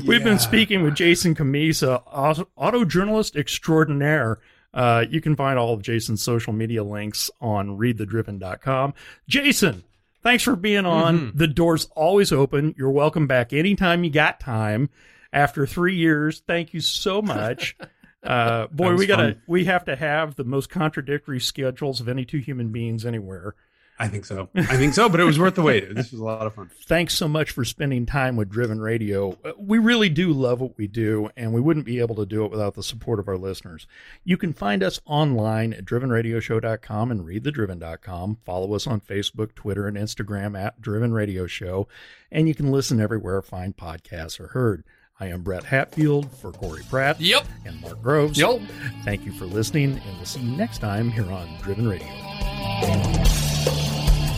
[0.06, 4.40] We've been speaking with Jason Cammisa, auto, auto journalist extraordinaire.
[4.74, 8.94] Uh, you can find all of Jason's social media links on readthedriven.com.
[9.28, 9.84] Jason,
[10.28, 11.32] thanks for being on.
[11.36, 12.76] The door's always open.
[12.78, 14.90] You're welcome back anytime you got time.
[15.32, 17.76] After three years, thank you so much.
[18.24, 19.42] Uh, boy, we gotta fun.
[19.48, 23.56] we have to have the most contradictory schedules of any two human beings anywhere.
[24.00, 24.48] I think so.
[24.56, 25.10] I think so.
[25.10, 25.96] But it was worth the wait.
[25.96, 26.70] This was a lot of fun.
[26.86, 29.38] thanks so much for spending time with Driven Radio.
[29.44, 32.46] Uh, We really do love what we do, and we wouldn't be able to do
[32.46, 33.88] it without the support of our listeners.
[34.24, 38.38] You can find us online at drivenradioshow.com and readthedriven.com.
[38.46, 41.88] Follow us on Facebook, Twitter, and Instagram at Driven Radio Show,
[42.32, 44.84] and you can listen everywhere fine podcasts are heard.
[45.20, 47.48] I am Brett Hatfield for Corey Pratt Yep.
[47.66, 48.38] and Mark Groves.
[48.38, 48.62] Yep.
[49.04, 53.27] Thank you for listening, and we'll see you next time here on Driven Radio.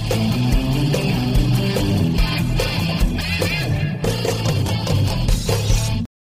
[0.09, 0.48] Thank you.